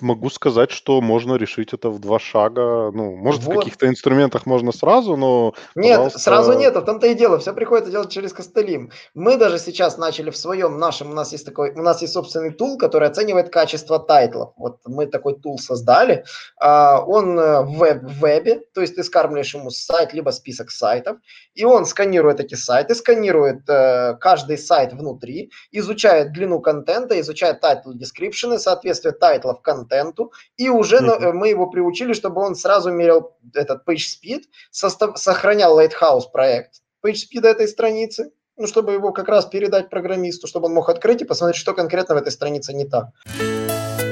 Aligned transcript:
могу 0.00 0.30
сказать, 0.30 0.70
что 0.70 1.00
можно 1.00 1.34
решить 1.34 1.72
это 1.72 1.90
в 1.90 1.98
два 1.98 2.18
шага. 2.18 2.90
Ну, 2.92 3.16
может, 3.16 3.42
в 3.42 3.48
каких-то 3.48 3.88
инструментах 3.88 4.46
можно 4.46 4.72
сразу, 4.72 5.16
но, 5.16 5.54
Нет, 5.74 6.12
сразу 6.14 6.52
нет, 6.54 6.74
в 6.74 6.82
том-то 6.82 7.06
и 7.08 7.14
дело. 7.14 7.38
Все 7.38 7.52
приходится 7.52 7.90
делать 7.90 8.10
через 8.10 8.32
костыли. 8.32 8.90
Мы 9.14 9.36
даже 9.36 9.58
сейчас 9.58 9.98
начали 9.98 10.30
в 10.30 10.36
своем 10.36 10.78
нашем, 10.78 11.10
у 11.10 11.14
нас 11.14 11.32
есть 11.32 11.44
такой, 11.44 11.72
у 11.72 11.82
нас 11.82 12.00
есть 12.02 12.14
собственный 12.14 12.50
tool, 12.50 12.78
который 12.78 13.08
оценивает 13.08 13.50
качество 13.50 13.98
title 13.98 14.32
ов. 14.32 14.52
Вот 14.56 14.78
мы 14.86 15.06
такой 15.06 15.34
tool 15.38 15.58
создали. 15.58 16.24
А, 16.58 17.02
он 17.04 17.38
э, 17.38 17.62
в, 17.62 17.78
веб, 17.78 18.02
в 18.02 18.20
вебе, 18.20 18.62
то 18.74 18.80
есть 18.80 18.96
ты 18.96 19.04
скармливаешь 19.04 19.54
ему 19.54 19.70
сайт, 19.70 20.12
либо 20.12 20.30
список 20.30 20.70
сайтов, 20.70 21.18
и 21.54 21.64
он 21.64 21.84
сканирует 21.84 22.40
эти 22.40 22.54
сайты, 22.54 22.94
сканирует 22.94 23.68
э, 23.68 24.16
каждый 24.20 24.58
сайт 24.58 24.92
внутри, 24.92 25.50
изучает 25.70 26.32
длину 26.32 26.60
контента, 26.60 27.18
изучает 27.20 27.62
title 27.62 27.92
description, 27.94 28.58
соответствие 28.58 29.12
title 29.12 29.48
ов 29.48 29.62
контенту, 29.82 30.32
и 30.56 30.68
уже 30.68 30.98
mm-hmm. 30.98 31.32
мы 31.32 31.48
его 31.48 31.66
приучили, 31.66 32.12
чтобы 32.12 32.40
он 32.40 32.54
сразу 32.54 32.90
мерил 32.90 33.32
этот 33.54 33.82
page 33.88 33.96
speed, 33.96 34.42
состав, 34.70 35.18
сохранял 35.18 35.78
Lighthouse 35.78 36.24
проект 36.32 36.82
page 37.04 37.14
speed 37.14 37.46
этой 37.46 37.68
страницы, 37.68 38.30
ну, 38.56 38.66
чтобы 38.66 38.92
его 38.92 39.12
как 39.12 39.28
раз 39.28 39.46
передать 39.46 39.90
программисту, 39.90 40.46
чтобы 40.46 40.66
он 40.66 40.74
мог 40.74 40.88
открыть 40.88 41.22
и 41.22 41.24
посмотреть, 41.24 41.60
что 41.60 41.74
конкретно 41.74 42.14
в 42.14 42.18
этой 42.18 42.30
странице 42.30 42.72
не 42.72 42.84
так. 42.84 43.06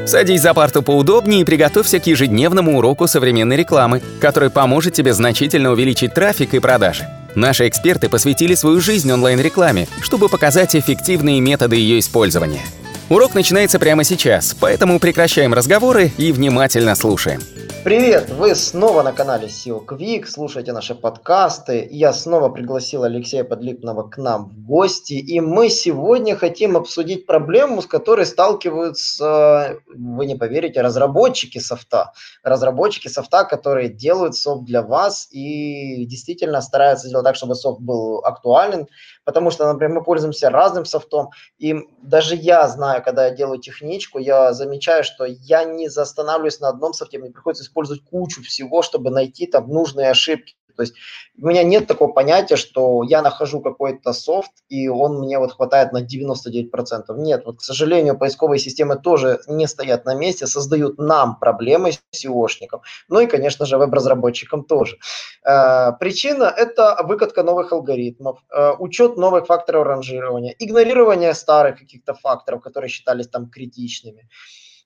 Садись 0.06 0.40
за 0.40 0.54
парту 0.54 0.82
поудобнее 0.82 1.42
и 1.42 1.44
приготовься 1.44 2.00
к 2.00 2.06
ежедневному 2.06 2.78
уроку 2.78 3.06
современной 3.06 3.56
рекламы, 3.56 4.02
который 4.20 4.50
поможет 4.50 4.94
тебе 4.94 5.12
значительно 5.12 5.70
увеличить 5.70 6.14
трафик 6.14 6.54
и 6.54 6.58
продажи. 6.58 7.06
Наши 7.36 7.68
эксперты 7.68 8.08
посвятили 8.08 8.54
свою 8.54 8.80
жизнь 8.80 9.12
онлайн-рекламе, 9.12 9.86
чтобы 10.00 10.28
показать 10.28 10.74
эффективные 10.74 11.40
методы 11.40 11.76
ее 11.76 12.00
использования. 12.00 12.62
Урок 13.10 13.34
начинается 13.34 13.80
прямо 13.80 14.04
сейчас, 14.04 14.54
поэтому 14.60 15.00
прекращаем 15.00 15.52
разговоры 15.52 16.12
и 16.16 16.30
внимательно 16.30 16.94
слушаем. 16.94 17.40
Привет! 17.82 18.28
Вы 18.28 18.54
снова 18.54 19.02
на 19.02 19.12
канале 19.12 19.48
SEO 19.48 19.84
Quick, 19.84 20.26
слушаете 20.26 20.72
наши 20.72 20.94
подкасты. 20.94 21.88
Я 21.90 22.12
снова 22.12 22.50
пригласил 22.50 23.02
Алексея 23.02 23.42
Подлипного 23.42 24.08
к 24.08 24.18
нам 24.18 24.50
в 24.50 24.64
гости, 24.64 25.14
и 25.14 25.40
мы 25.40 25.70
сегодня 25.70 26.36
хотим 26.36 26.76
обсудить 26.76 27.26
проблему, 27.26 27.80
с 27.80 27.86
которой 27.86 28.26
сталкиваются, 28.26 29.78
вы 29.88 30.26
не 30.26 30.36
поверите, 30.36 30.82
разработчики 30.82 31.58
софта. 31.58 32.12
Разработчики 32.44 33.08
софта, 33.08 33.44
которые 33.44 33.88
делают 33.88 34.36
софт 34.36 34.64
для 34.64 34.82
вас 34.82 35.26
и 35.32 36.04
действительно 36.04 36.60
стараются 36.60 37.08
сделать 37.08 37.24
так, 37.24 37.34
чтобы 37.34 37.54
софт 37.54 37.80
был 37.80 38.18
актуален, 38.18 38.88
потому 39.24 39.50
что, 39.50 39.70
например, 39.72 39.96
мы 39.98 40.04
пользуемся 40.04 40.50
разным 40.50 40.84
софтом, 40.84 41.30
и 41.58 41.74
даже 42.02 42.34
я 42.36 42.66
знаю, 42.68 43.02
когда 43.02 43.26
я 43.26 43.34
делаю 43.34 43.58
техничку, 43.60 44.18
я 44.18 44.52
замечаю, 44.52 45.04
что 45.04 45.24
я 45.24 45.64
не 45.64 45.88
застанавливаюсь 45.88 46.60
на 46.60 46.68
одном 46.68 46.92
софте, 46.92 47.18
мне 47.18 47.30
приходится 47.30 47.64
использовать 47.64 48.04
кучу 48.04 48.42
всего, 48.42 48.82
чтобы 48.82 49.10
найти 49.10 49.46
там 49.46 49.68
нужные 49.68 50.10
ошибки. 50.10 50.54
То 50.80 50.84
есть 50.84 50.94
у 51.38 51.46
меня 51.46 51.62
нет 51.62 51.86
такого 51.86 52.10
понятия, 52.10 52.56
что 52.56 53.02
я 53.02 53.20
нахожу 53.20 53.60
какой-то 53.60 54.14
софт, 54.14 54.50
и 54.70 54.88
он 54.88 55.18
мне 55.18 55.38
вот 55.38 55.52
хватает 55.52 55.92
на 55.92 56.02
99%. 56.02 57.18
Нет, 57.18 57.44
вот, 57.44 57.58
к 57.58 57.60
сожалению, 57.60 58.16
поисковые 58.16 58.58
системы 58.58 58.96
тоже 58.96 59.40
не 59.46 59.66
стоят 59.66 60.06
на 60.06 60.14
месте, 60.14 60.46
создают 60.46 60.96
нам 60.96 61.38
проблемы 61.38 61.90
SEOшникам, 62.16 62.80
ну 63.08 63.20
и, 63.20 63.26
конечно 63.26 63.66
же, 63.66 63.76
веб-разработчикам 63.76 64.64
тоже. 64.64 64.96
Э, 65.44 65.92
причина– 66.00 66.44
это 66.56 66.96
выкатка 67.04 67.42
новых 67.42 67.72
алгоритмов, 67.72 68.38
э, 68.50 68.72
учет 68.78 69.18
новых 69.18 69.48
факторов 69.48 69.84
ранжирования, 69.84 70.54
игнорирование 70.58 71.34
старых 71.34 71.78
каких-то 71.78 72.14
факторов, 72.14 72.62
которые 72.62 72.88
считались 72.88 73.28
там 73.28 73.50
критичными. 73.50 74.30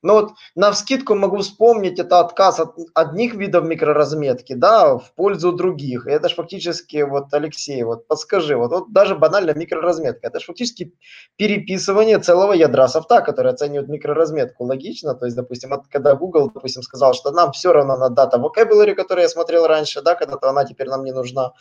Но 0.04 0.14
вот 0.20 0.32
на 0.54 0.70
вскидку 0.70 1.14
могу 1.14 1.38
вспомнить, 1.38 1.98
это 1.98 2.20
отказ 2.20 2.60
от 2.60 2.76
одних 2.92 3.34
видов 3.34 3.64
микроразметки, 3.64 4.52
да, 4.52 4.98
в 4.98 5.14
пользу 5.14 5.50
других. 5.50 6.06
И 6.06 6.10
это 6.10 6.28
же 6.28 6.34
фактически, 6.34 7.02
вот, 7.02 7.32
Алексей, 7.32 7.82
вот 7.84 8.06
подскажи, 8.06 8.54
вот, 8.54 8.70
вот 8.70 8.92
даже 8.92 9.14
банально 9.14 9.54
микроразметка, 9.54 10.26
это 10.26 10.40
же 10.40 10.44
фактически 10.46 10.92
переписывание 11.36 12.18
целого 12.18 12.52
ядра 12.52 12.86
софта, 12.86 13.22
который 13.22 13.52
оценивает 13.52 13.88
микроразметку. 13.88 14.64
Логично? 14.64 15.14
То 15.14 15.24
есть, 15.24 15.36
допустим, 15.36 15.72
от, 15.72 15.88
когда 15.88 16.14
Google, 16.14 16.50
допустим, 16.50 16.82
сказал, 16.82 17.14
что 17.14 17.30
нам 17.30 17.52
все 17.52 17.72
равно 17.72 17.96
на 17.96 18.10
дата 18.10 18.36
vocabulary, 18.36 18.94
которую 18.94 19.22
я 19.22 19.30
смотрел 19.30 19.66
раньше, 19.66 20.02
да, 20.02 20.14
когда-то 20.14 20.50
она 20.50 20.66
теперь 20.66 20.88
нам 20.88 21.04
не 21.04 21.12
нужна, 21.12 21.52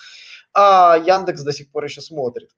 а 0.54 0.98
Яндекс 0.98 1.44
до 1.44 1.54
сих 1.54 1.72
пор 1.72 1.86
еще 1.86 2.02
смотрит. 2.02 2.50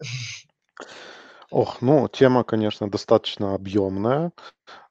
Ох, 1.52 1.78
ну, 1.82 2.08
тема, 2.08 2.44
конечно, 2.44 2.90
достаточно 2.90 3.54
объемная. 3.54 4.32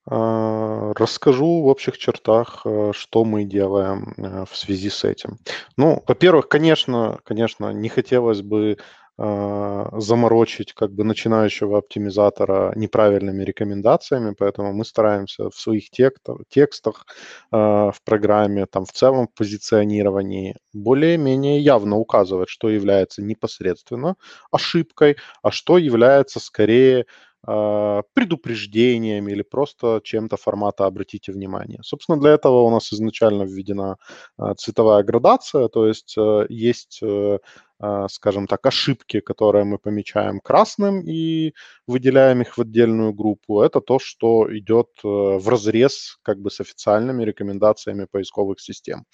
А, 0.06 0.92
расскажу 0.96 1.62
в 1.62 1.66
общих 1.66 1.96
чертах, 1.96 2.62
э, 2.66 2.92
что 2.94 3.24
мы 3.24 3.44
делаем 3.44 4.14
э, 4.18 4.44
в 4.50 4.54
связи 4.54 4.90
с 4.90 5.02
этим. 5.04 5.38
Ну, 5.78 6.02
во-первых, 6.06 6.48
конечно, 6.48 7.20
конечно, 7.24 7.72
не 7.72 7.88
хотелось 7.88 8.42
бы 8.42 8.76
а, 9.16 9.90
заморочить 10.00 10.74
как 10.74 10.92
бы 10.92 11.04
начинающего 11.04 11.78
оптимизатора 11.78 12.72
неправильными 12.74 13.44
рекомендациями, 13.44 14.34
поэтому 14.36 14.72
мы 14.74 14.84
стараемся 14.84 15.50
в 15.50 15.54
своих 15.54 15.88
текстах, 15.90 16.38
текстах 16.48 17.06
в 17.52 17.94
программе, 18.04 18.66
там 18.66 18.84
в 18.84 18.90
целом 18.90 19.28
в 19.28 19.34
позиционировании 19.38 20.56
более-менее 20.72 21.60
явно 21.60 21.96
указывать, 21.96 22.48
что 22.48 22.68
является 22.68 23.22
непосредственно 23.22 24.16
ошибкой, 24.50 25.16
а 25.42 25.52
что 25.52 25.78
является 25.78 26.40
скорее 26.40 27.06
предупреждениями 27.44 29.32
или 29.32 29.42
просто 29.42 30.00
чем-то 30.02 30.36
формата 30.36 30.86
«обратите 30.86 31.32
внимание». 31.32 31.80
Собственно, 31.82 32.20
для 32.20 32.30
этого 32.30 32.62
у 32.62 32.70
нас 32.70 32.92
изначально 32.92 33.42
введена 33.42 33.96
а, 34.36 34.54
цветовая 34.54 35.02
градация, 35.02 35.68
то 35.68 35.86
есть 35.86 36.16
э, 36.18 36.46
есть, 36.48 37.00
э, 37.02 37.38
а, 37.78 38.08
скажем 38.08 38.46
так, 38.46 38.66
ошибки, 38.66 39.20
которые 39.20 39.64
мы 39.64 39.78
помечаем 39.78 40.40
красным 40.40 41.00
и 41.06 41.52
выделяем 41.86 42.40
их 42.40 42.56
в 42.56 42.62
отдельную 42.62 43.12
группу. 43.12 43.60
Это 43.60 43.80
то, 43.80 43.98
что 43.98 44.46
идет 44.56 44.88
э, 45.04 45.08
в 45.08 45.48
разрез 45.48 46.18
как 46.22 46.38
бы 46.38 46.50
с 46.50 46.60
официальными 46.60 47.24
рекомендациями 47.24 48.06
поисковых 48.10 48.60
систем. 48.60 49.04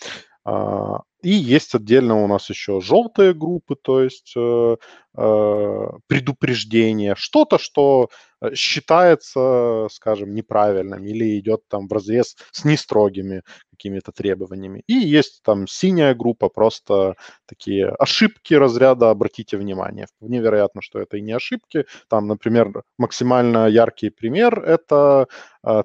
А, 0.44 1.00
и 1.22 1.30
есть 1.30 1.74
отдельно 1.74 2.22
у 2.22 2.26
нас 2.26 2.48
еще 2.48 2.80
желтые 2.80 3.34
группы, 3.34 3.76
то 3.76 4.02
есть 4.02 4.32
э, 4.36 4.76
э, 5.16 5.86
предупреждение, 6.06 7.14
что-то, 7.14 7.58
что 7.58 8.08
э, 8.40 8.54
считается, 8.54 9.88
скажем, 9.90 10.34
неправильным 10.34 11.04
или 11.04 11.38
идет 11.38 11.68
там 11.68 11.88
в 11.88 11.92
разрез 11.92 12.36
с 12.52 12.64
нестрогими 12.64 13.42
какими-то 13.70 14.12
требованиями. 14.12 14.82
И 14.86 14.94
есть 14.94 15.42
там 15.42 15.66
синяя 15.66 16.14
группа, 16.14 16.48
просто 16.48 17.16
такие 17.46 17.88
ошибки 17.90 18.54
разряда 18.54 19.10
«обратите 19.10 19.58
внимание». 19.58 20.06
Вполне 20.16 20.40
вероятно, 20.40 20.80
что 20.80 21.00
это 21.00 21.18
и 21.18 21.22
не 21.22 21.32
ошибки. 21.32 21.84
Там, 22.08 22.28
например, 22.28 22.82
максимально 22.96 23.68
яркий 23.68 24.08
пример– 24.08 24.58
это 24.66 25.28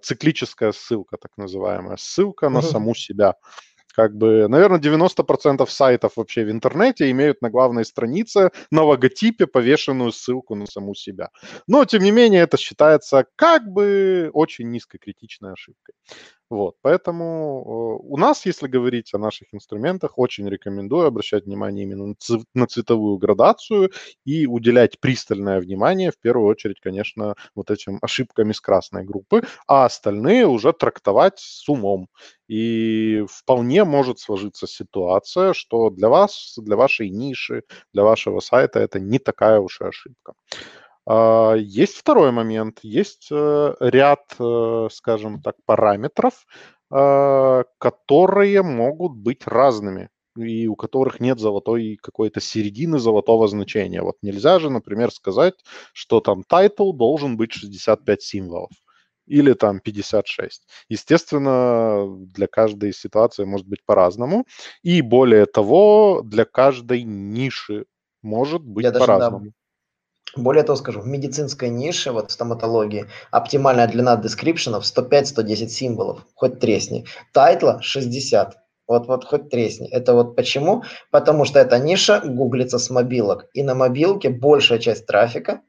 циклическая 0.02 0.72
ссылка, 0.72 1.18
так 1.18 1.32
называемая, 1.38 1.98
ссылка 1.98 2.50
на 2.50 2.62
саму 2.62 2.96
себя 2.96 3.36
как 3.96 4.16
бы, 4.16 4.48
наверное, 4.48 4.80
90% 4.80 5.70
сайтов 5.70 6.14
вообще 6.18 6.46
в 6.46 6.52
интернете 6.52 7.10
имеют 7.12 7.42
на 7.42 7.50
главной 7.50 7.86
странице 7.86 8.52
на 8.72 8.84
логотипе 8.84 9.48
повешенную 9.48 10.12
ссылку 10.12 10.56
на 10.56 10.66
саму 10.66 10.96
себя. 10.96 11.30
Но, 11.68 11.86
тем 11.86 12.04
не 12.04 12.12
менее, 12.12 12.42
это 12.42 12.58
считается 12.58 13.26
как 13.36 13.68
бы 13.68 14.30
очень 14.34 14.70
низкокритичной 14.72 15.54
ошибкой. 15.54 15.96
Вот, 16.52 16.76
поэтому 16.84 17.98
э, 18.02 18.06
у 18.08 18.18
нас, 18.18 18.46
если 18.46 18.68
говорить 18.68 19.12
о 19.16 19.18
наших 19.18 19.48
инструментах, 19.52 20.20
очень 20.20 20.48
рекомендую 20.48 21.08
обращать 21.08 21.46
внимание 21.46 21.86
именно 21.86 22.14
на 22.54 22.68
цветовую 22.68 23.18
градацию 23.18 23.92
и 24.26 24.46
уделять 24.46 25.00
пристальное 25.00 25.60
внимание, 25.60 26.12
в 26.12 26.20
первую 26.20 26.48
очередь, 26.48 26.80
конечно, 26.80 27.36
вот 27.56 27.72
этим 27.72 27.98
ошибкам 28.02 28.52
из 28.52 28.62
красной 28.62 29.04
группы, 29.04 29.42
а 29.68 29.86
остальные 29.86 30.46
уже 30.46 30.72
трактовать 30.72 31.40
с 31.40 31.68
умом. 31.68 32.10
И 32.48 33.24
вполне 33.28 33.84
может 33.84 34.20
сложиться 34.20 34.68
ситуация, 34.68 35.54
что 35.54 35.90
для 35.90 36.10
вас, 36.10 36.54
для 36.58 36.76
вашей 36.76 37.10
ниши, 37.10 37.64
для 37.92 38.04
вашего 38.04 38.40
сайта 38.40 38.80
это 38.80 39.00
не 39.00 39.18
такая 39.18 39.60
уж 39.60 39.82
и 39.82 39.86
ошибка. 39.86 40.34
А, 41.08 41.54
есть 41.54 41.96
второй 41.96 42.32
момент, 42.32 42.80
есть 42.82 43.28
э, 43.32 43.76
ряд, 43.80 44.36
э, 44.40 44.88
скажем 44.92 45.42
так, 45.42 45.56
параметров, 45.66 46.46
а, 46.92 47.64
которые 47.78 48.64
могут 48.64 49.14
быть 49.14 49.48
разными 49.48 50.10
и 50.38 50.68
у 50.68 50.76
которых 50.76 51.20
нет 51.20 51.40
золотой 51.40 51.98
какой-то 52.02 52.42
середины 52.42 53.00
золотого 53.00 53.48
значения. 53.48 54.02
Вот 54.02 54.18
нельзя 54.22 54.60
же, 54.60 54.70
например, 54.70 55.12
сказать, 55.12 55.56
что 55.94 56.20
там 56.20 56.44
title 56.50 56.94
должен 56.94 57.38
быть 57.38 57.54
65 57.54 58.22
символов 58.22 58.72
или 59.28 59.54
там 59.54 59.80
56. 59.80 60.68
Естественно, 60.90 62.06
для 62.28 62.48
каждой 62.48 62.94
ситуации 62.94 63.46
может 63.46 63.68
быть 63.68 63.84
по-разному. 63.86 64.46
И 64.84 65.02
более 65.02 65.46
того, 65.46 66.22
для 66.24 66.46
каждой 66.46 67.04
ниши 67.04 67.86
может 68.22 68.62
быть 68.62 68.84
по-разному. 68.92 69.54
Более 70.36 70.64
того 70.64 70.76
скажу, 70.76 71.00
в 71.00 71.08
медицинской 71.08 71.70
нише, 71.70 72.12
вот 72.12 72.30
в 72.30 72.34
стоматологии, 72.34 73.06
оптимальная 73.32 73.88
длина 73.88 74.18
description 74.18 74.74
ов 74.74 74.84
105-110 74.84 75.68
символов, 75.68 76.26
хоть 76.36 76.60
тресни. 76.60 77.06
Title 77.32 77.74
а 77.74 77.82
60. 77.82 78.58
Вот, 78.88 79.08
вот 79.08 79.26
хоть 79.26 79.50
тресни. 79.50 79.88
Это 79.88 80.14
вот 80.14 80.36
почему? 80.36 80.84
Потому 81.10 81.46
что 81.46 81.60
эта 81.60 81.80
ниша 81.80 82.22
гуглится 82.24 82.80
с 82.80 82.90
мобилок. 82.90 83.48
И 83.54 83.64
на 83.64 83.76
мобилке 83.76 84.30
большая 84.30 84.80
часть 84.80 85.06
трафика 85.06 85.62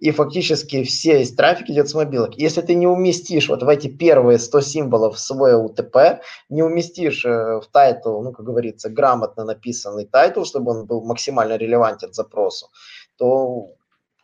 и 0.00 0.10
фактически 0.10 0.82
весь 0.84 1.34
трафик 1.34 1.70
идет 1.70 1.88
с 1.88 1.94
мобилок. 1.94 2.36
Если 2.36 2.60
ты 2.60 2.74
не 2.74 2.86
уместишь 2.86 3.48
вот 3.48 3.62
в 3.62 3.68
эти 3.68 3.88
первые 3.88 4.38
100 4.38 4.60
символов 4.60 5.18
свой 5.18 5.54
УТП, 5.54 6.22
не 6.48 6.62
уместишь 6.62 7.24
э, 7.24 7.60
в 7.60 7.66
title, 7.70 8.20
ну, 8.22 8.32
как 8.32 8.44
говорится, 8.44 8.88
грамотно 8.88 9.44
написанный 9.44 10.06
title, 10.06 10.44
чтобы 10.44 10.72
он 10.72 10.86
был 10.86 11.02
максимально 11.04 11.56
релевантен 11.56 12.12
запросу, 12.12 12.68
то 13.16 13.74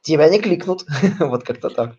тебя 0.07 0.29
не 0.29 0.41
кликнут. 0.41 0.85
вот 1.21 1.45
как-то 1.45 1.71
так. 1.71 1.97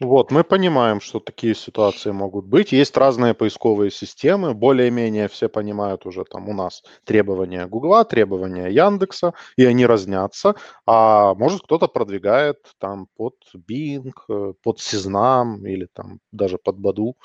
Вот, 0.00 0.30
мы 0.30 0.44
понимаем, 0.44 1.00
что 1.00 1.20
такие 1.20 1.54
ситуации 1.54 2.10
могут 2.10 2.44
быть. 2.44 2.70
Есть 2.72 2.98
разные 2.98 3.32
поисковые 3.32 3.90
системы, 3.90 4.52
более-менее 4.52 5.26
все 5.28 5.48
понимают 5.48 6.04
уже 6.04 6.24
там 6.24 6.50
у 6.50 6.52
нас 6.52 6.82
требования 7.04 7.66
Гугла, 7.66 8.04
требования 8.04 8.68
Яндекса, 8.68 9.32
и 9.56 9.64
они 9.64 9.86
разнятся. 9.86 10.54
А 10.84 11.34
может 11.34 11.62
кто-то 11.62 11.88
продвигает 11.88 12.58
там 12.78 13.08
под 13.16 13.36
Bing, 13.56 14.12
э, 14.28 14.52
под 14.62 14.80
Сизнам 14.80 15.64
или 15.66 15.86
там 15.86 16.20
даже 16.30 16.58
под 16.58 16.78
Баду. 16.78 17.16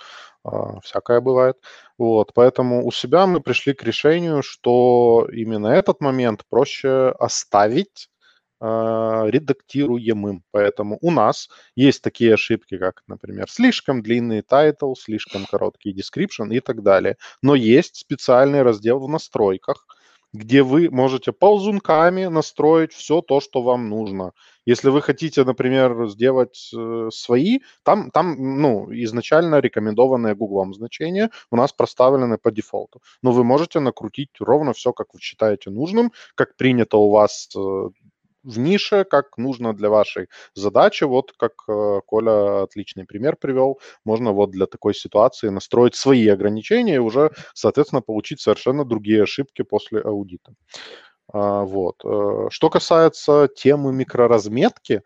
Всякое 0.83 1.21
бывает. 1.21 1.57
Вот, 1.97 2.33
поэтому 2.33 2.87
у 2.87 2.91
себя 2.91 3.27
мы 3.27 3.41
пришли 3.41 3.73
к 3.73 3.83
решению, 3.83 4.41
что 4.41 5.27
именно 5.31 5.67
этот 5.67 6.01
момент 6.01 6.45
проще 6.49 7.13
оставить 7.19 8.09
редактируемым. 8.61 10.43
Поэтому 10.51 10.99
у 11.01 11.09
нас 11.11 11.49
есть 11.75 12.03
такие 12.03 12.35
ошибки, 12.35 12.77
как, 12.77 13.01
например, 13.07 13.49
слишком 13.49 14.03
длинный 14.03 14.43
title, 14.43 14.93
слишком 14.93 15.45
короткий 15.45 15.93
description 15.93 16.53
и 16.53 16.59
так 16.59 16.83
далее. 16.83 17.17
Но 17.41 17.55
есть 17.55 17.95
специальный 17.95 18.61
раздел 18.61 18.99
в 18.99 19.09
настройках, 19.09 19.87
где 20.33 20.63
вы 20.63 20.89
можете 20.89 21.33
ползунками 21.33 22.25
настроить 22.25 22.93
все 22.93 23.21
то, 23.21 23.41
что 23.41 23.61
вам 23.61 23.89
нужно. 23.89 24.31
Если 24.65 24.89
вы 24.89 25.01
хотите, 25.01 25.43
например, 25.43 26.07
сделать 26.07 26.71
э, 26.73 27.09
свои, 27.11 27.59
там, 27.83 28.11
там 28.11 28.61
ну, 28.61 28.87
изначально 28.91 29.59
рекомендованные 29.59 30.35
Гуглом 30.35 30.73
значения 30.73 31.31
у 31.49 31.55
нас 31.55 31.73
проставлены 31.73 32.37
по 32.37 32.51
дефолту. 32.51 33.01
Но 33.23 33.31
вы 33.31 33.43
можете 33.43 33.79
накрутить 33.79 34.29
ровно 34.39 34.73
все, 34.73 34.93
как 34.93 35.13
вы 35.13 35.19
считаете 35.19 35.71
нужным, 35.71 36.11
как 36.35 36.55
принято 36.55 36.97
у 36.97 37.09
вас 37.09 37.49
э, 37.55 37.89
в 38.43 38.59
нише, 38.59 39.03
как 39.03 39.37
нужно 39.37 39.73
для 39.73 39.89
вашей 39.89 40.27
задачи. 40.53 41.03
Вот 41.03 41.33
как 41.37 41.53
э, 41.67 42.01
Коля 42.05 42.63
отличный 42.63 43.05
пример 43.05 43.35
привел, 43.35 43.79
можно 44.05 44.31
вот 44.31 44.51
для 44.51 44.65
такой 44.65 44.93
ситуации 44.93 45.49
настроить 45.49 45.95
свои 45.95 46.27
ограничения 46.27 46.95
и 46.95 46.99
уже, 46.99 47.31
соответственно, 47.53 48.01
получить 48.01 48.41
совершенно 48.41 48.85
другие 48.85 49.23
ошибки 49.23 49.61
после 49.61 50.01
аудита. 50.01 50.53
А, 51.33 51.63
вот. 51.63 51.95
Э, 52.03 52.47
что 52.49 52.69
касается 52.69 53.47
темы 53.55 53.93
микроразметки, 53.93 55.01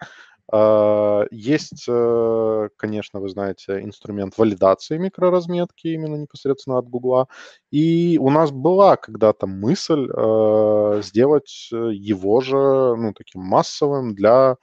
есть, 0.51 1.85
э, 1.87 2.69
конечно, 2.77 3.19
вы 3.19 3.29
знаете, 3.29 3.81
инструмент 3.81 4.37
валидации 4.37 4.97
микроразметки 4.97 5.87
именно 5.87 6.15
непосредственно 6.15 6.77
от 6.77 6.87
Гугла. 6.87 7.27
И 7.71 8.19
у 8.21 8.29
нас 8.29 8.51
была 8.51 8.95
когда-то 8.95 9.47
мысль 9.47 10.07
э, 10.07 11.01
сделать 11.03 11.69
его 11.71 12.41
же, 12.41 12.57
ну, 12.95 13.13
таким 13.13 13.41
массовым 13.41 14.13
для 14.13 14.57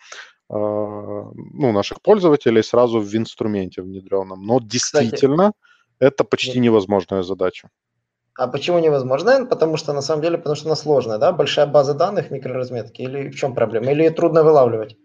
а, 0.52 0.55
ну, 0.55 1.73
наших 1.73 2.02
пользователей 2.02 2.62
сразу 2.62 3.00
в 3.00 3.17
инструменте 3.17 3.81
внедренном. 3.81 4.44
Но 4.44 4.61
действительно, 4.61 5.52
Кстати, 5.52 5.56
это 5.99 6.25
почти 6.25 6.61
невозможная 6.61 7.23
задача. 7.23 7.70
А 8.38 8.49
почему 8.49 8.78
невозможно? 8.78 9.46
Потому 9.46 9.78
что, 9.78 9.94
на 9.94 10.02
самом 10.02 10.23
деле, 10.23 10.37
потому 10.37 10.56
что 10.56 10.67
она 10.67 10.76
сложная, 10.76 11.19
да? 11.19 11.32
Большая 11.32 11.67
база 11.67 11.94
данных 11.94 12.31
микроразметки 12.31 13.00
или 13.00 13.31
в 13.31 13.35
чем 13.35 13.55
проблема? 13.55 13.93
Или 13.93 14.08
трудно 14.11 14.43
вылавливать? 14.43 14.96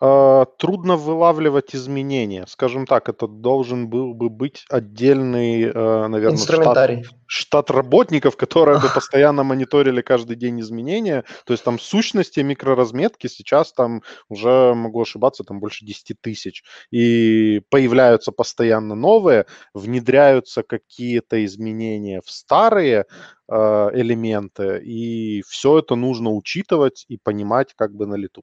А, 0.00 0.44
трудно 0.58 0.96
вылавливать 0.96 1.74
изменения. 1.74 2.44
Скажем 2.48 2.86
так, 2.86 3.08
это 3.08 3.26
должен 3.26 3.88
был 3.88 4.14
бы 4.14 4.28
быть 4.28 4.64
отдельный, 4.68 5.62
э, 5.62 6.06
наверное, 6.08 6.36
штат, 6.36 7.14
штат 7.26 7.70
работников, 7.70 8.36
которые 8.36 8.80
бы 8.80 8.88
постоянно 8.94 9.44
мониторили 9.44 10.02
каждый 10.02 10.36
день 10.36 10.60
изменения. 10.60 11.24
То 11.46 11.52
есть 11.52 11.64
там 11.64 11.78
сущности 11.78 12.40
микроразметки 12.40 13.28
сейчас 13.28 13.72
там 13.72 14.02
уже, 14.28 14.74
могу 14.74 15.02
ошибаться, 15.02 15.44
там 15.44 15.60
больше 15.60 15.84
10 15.84 16.20
тысяч. 16.20 16.64
И 16.90 17.62
появляются 17.70 18.32
постоянно 18.32 18.94
новые, 18.94 19.46
внедряются 19.74 20.62
какие-то 20.64 21.44
изменения 21.44 22.20
в 22.24 22.30
старые 22.30 23.06
э, 23.48 23.90
элементы, 23.94 24.80
и 24.84 25.42
все 25.46 25.78
это 25.78 25.94
нужно 25.94 26.30
учитывать 26.30 27.04
и 27.08 27.16
понимать 27.16 27.74
как 27.76 27.94
бы 27.94 28.06
на 28.06 28.14
лету. 28.14 28.42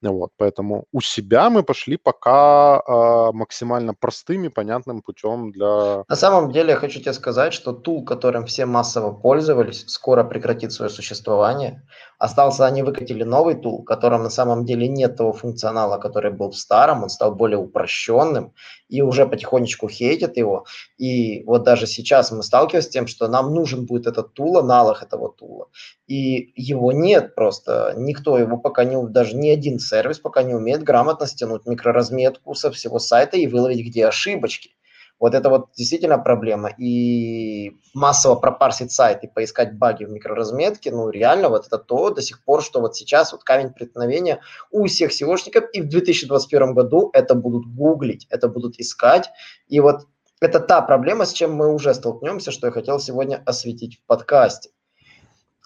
Вот, 0.00 0.30
поэтому 0.36 0.84
у 0.92 1.00
себя 1.00 1.50
мы 1.50 1.64
пошли 1.64 1.96
пока 1.96 2.80
э, 2.86 3.32
максимально 3.32 3.94
простым 3.94 4.44
и 4.44 4.48
понятным 4.48 5.02
путем 5.02 5.50
для... 5.50 6.04
На 6.08 6.16
самом 6.16 6.52
деле 6.52 6.70
я 6.70 6.76
хочу 6.76 7.00
тебе 7.00 7.12
сказать, 7.12 7.52
что 7.52 7.72
тул, 7.72 8.04
которым 8.04 8.46
все 8.46 8.64
массово 8.64 9.12
пользовались, 9.12 9.84
скоро 9.88 10.22
прекратит 10.22 10.72
свое 10.72 10.88
существование. 10.88 11.82
Остался, 12.18 12.66
они 12.66 12.82
выкатили 12.84 13.24
новый 13.24 13.56
тул, 13.56 13.82
в 13.82 13.84
котором 13.84 14.22
на 14.22 14.30
самом 14.30 14.64
деле 14.64 14.86
нет 14.86 15.16
того 15.16 15.32
функционала, 15.32 15.98
который 15.98 16.30
был 16.30 16.50
в 16.50 16.56
старом, 16.56 17.02
он 17.02 17.08
стал 17.08 17.34
более 17.34 17.58
упрощенным 17.58 18.52
и 18.88 19.02
уже 19.02 19.26
потихонечку 19.26 19.88
хейтят 19.88 20.36
его. 20.36 20.64
И 20.96 21.42
вот 21.44 21.64
даже 21.64 21.86
сейчас 21.86 22.30
мы 22.30 22.42
сталкиваемся 22.42 22.88
с 22.88 22.92
тем, 22.92 23.06
что 23.06 23.28
нам 23.28 23.52
нужен 23.52 23.86
будет 23.86 24.06
этот 24.06 24.34
тул, 24.34 24.58
аналог 24.58 25.02
этого 25.02 25.32
тула. 25.32 25.68
И 26.06 26.52
его 26.56 26.92
нет 26.92 27.34
просто, 27.34 27.94
никто 27.96 28.38
его 28.38 28.56
пока 28.56 28.84
не, 28.84 29.00
даже 29.08 29.36
ни 29.36 29.50
один 29.50 29.78
сервис 29.88 30.18
пока 30.18 30.42
не 30.42 30.54
умеет 30.54 30.82
грамотно 30.82 31.26
стянуть 31.26 31.66
микроразметку 31.66 32.54
со 32.54 32.70
всего 32.70 32.98
сайта 32.98 33.36
и 33.36 33.46
выловить, 33.46 33.86
где 33.86 34.06
ошибочки. 34.06 34.70
Вот 35.18 35.34
это 35.34 35.50
вот 35.50 35.70
действительно 35.76 36.18
проблема. 36.18 36.70
И 36.78 37.72
массово 37.92 38.36
пропарсить 38.36 38.92
сайт 38.92 39.24
и 39.24 39.26
поискать 39.26 39.76
баги 39.76 40.04
в 40.04 40.10
микроразметке, 40.10 40.92
ну 40.92 41.10
реально 41.10 41.48
вот 41.48 41.66
это 41.66 41.78
то 41.78 42.10
до 42.10 42.22
сих 42.22 42.44
пор, 42.44 42.62
что 42.62 42.80
вот 42.80 42.96
сейчас 42.96 43.32
вот 43.32 43.42
камень 43.42 43.70
преткновения 43.70 44.40
у 44.70 44.86
всех 44.86 45.10
SEOшников, 45.10 45.70
и 45.72 45.82
в 45.82 45.88
2021 45.88 46.74
году 46.74 47.10
это 47.12 47.34
будут 47.34 47.66
гуглить, 47.66 48.26
это 48.30 48.48
будут 48.48 48.78
искать. 48.78 49.30
И 49.66 49.80
вот 49.80 50.06
это 50.40 50.60
та 50.60 50.82
проблема, 50.82 51.24
с 51.24 51.32
чем 51.32 51.52
мы 51.52 51.74
уже 51.74 51.94
столкнемся, 51.94 52.52
что 52.52 52.68
я 52.68 52.72
хотел 52.72 53.00
сегодня 53.00 53.42
осветить 53.44 53.98
в 53.98 54.06
подкасте. 54.06 54.70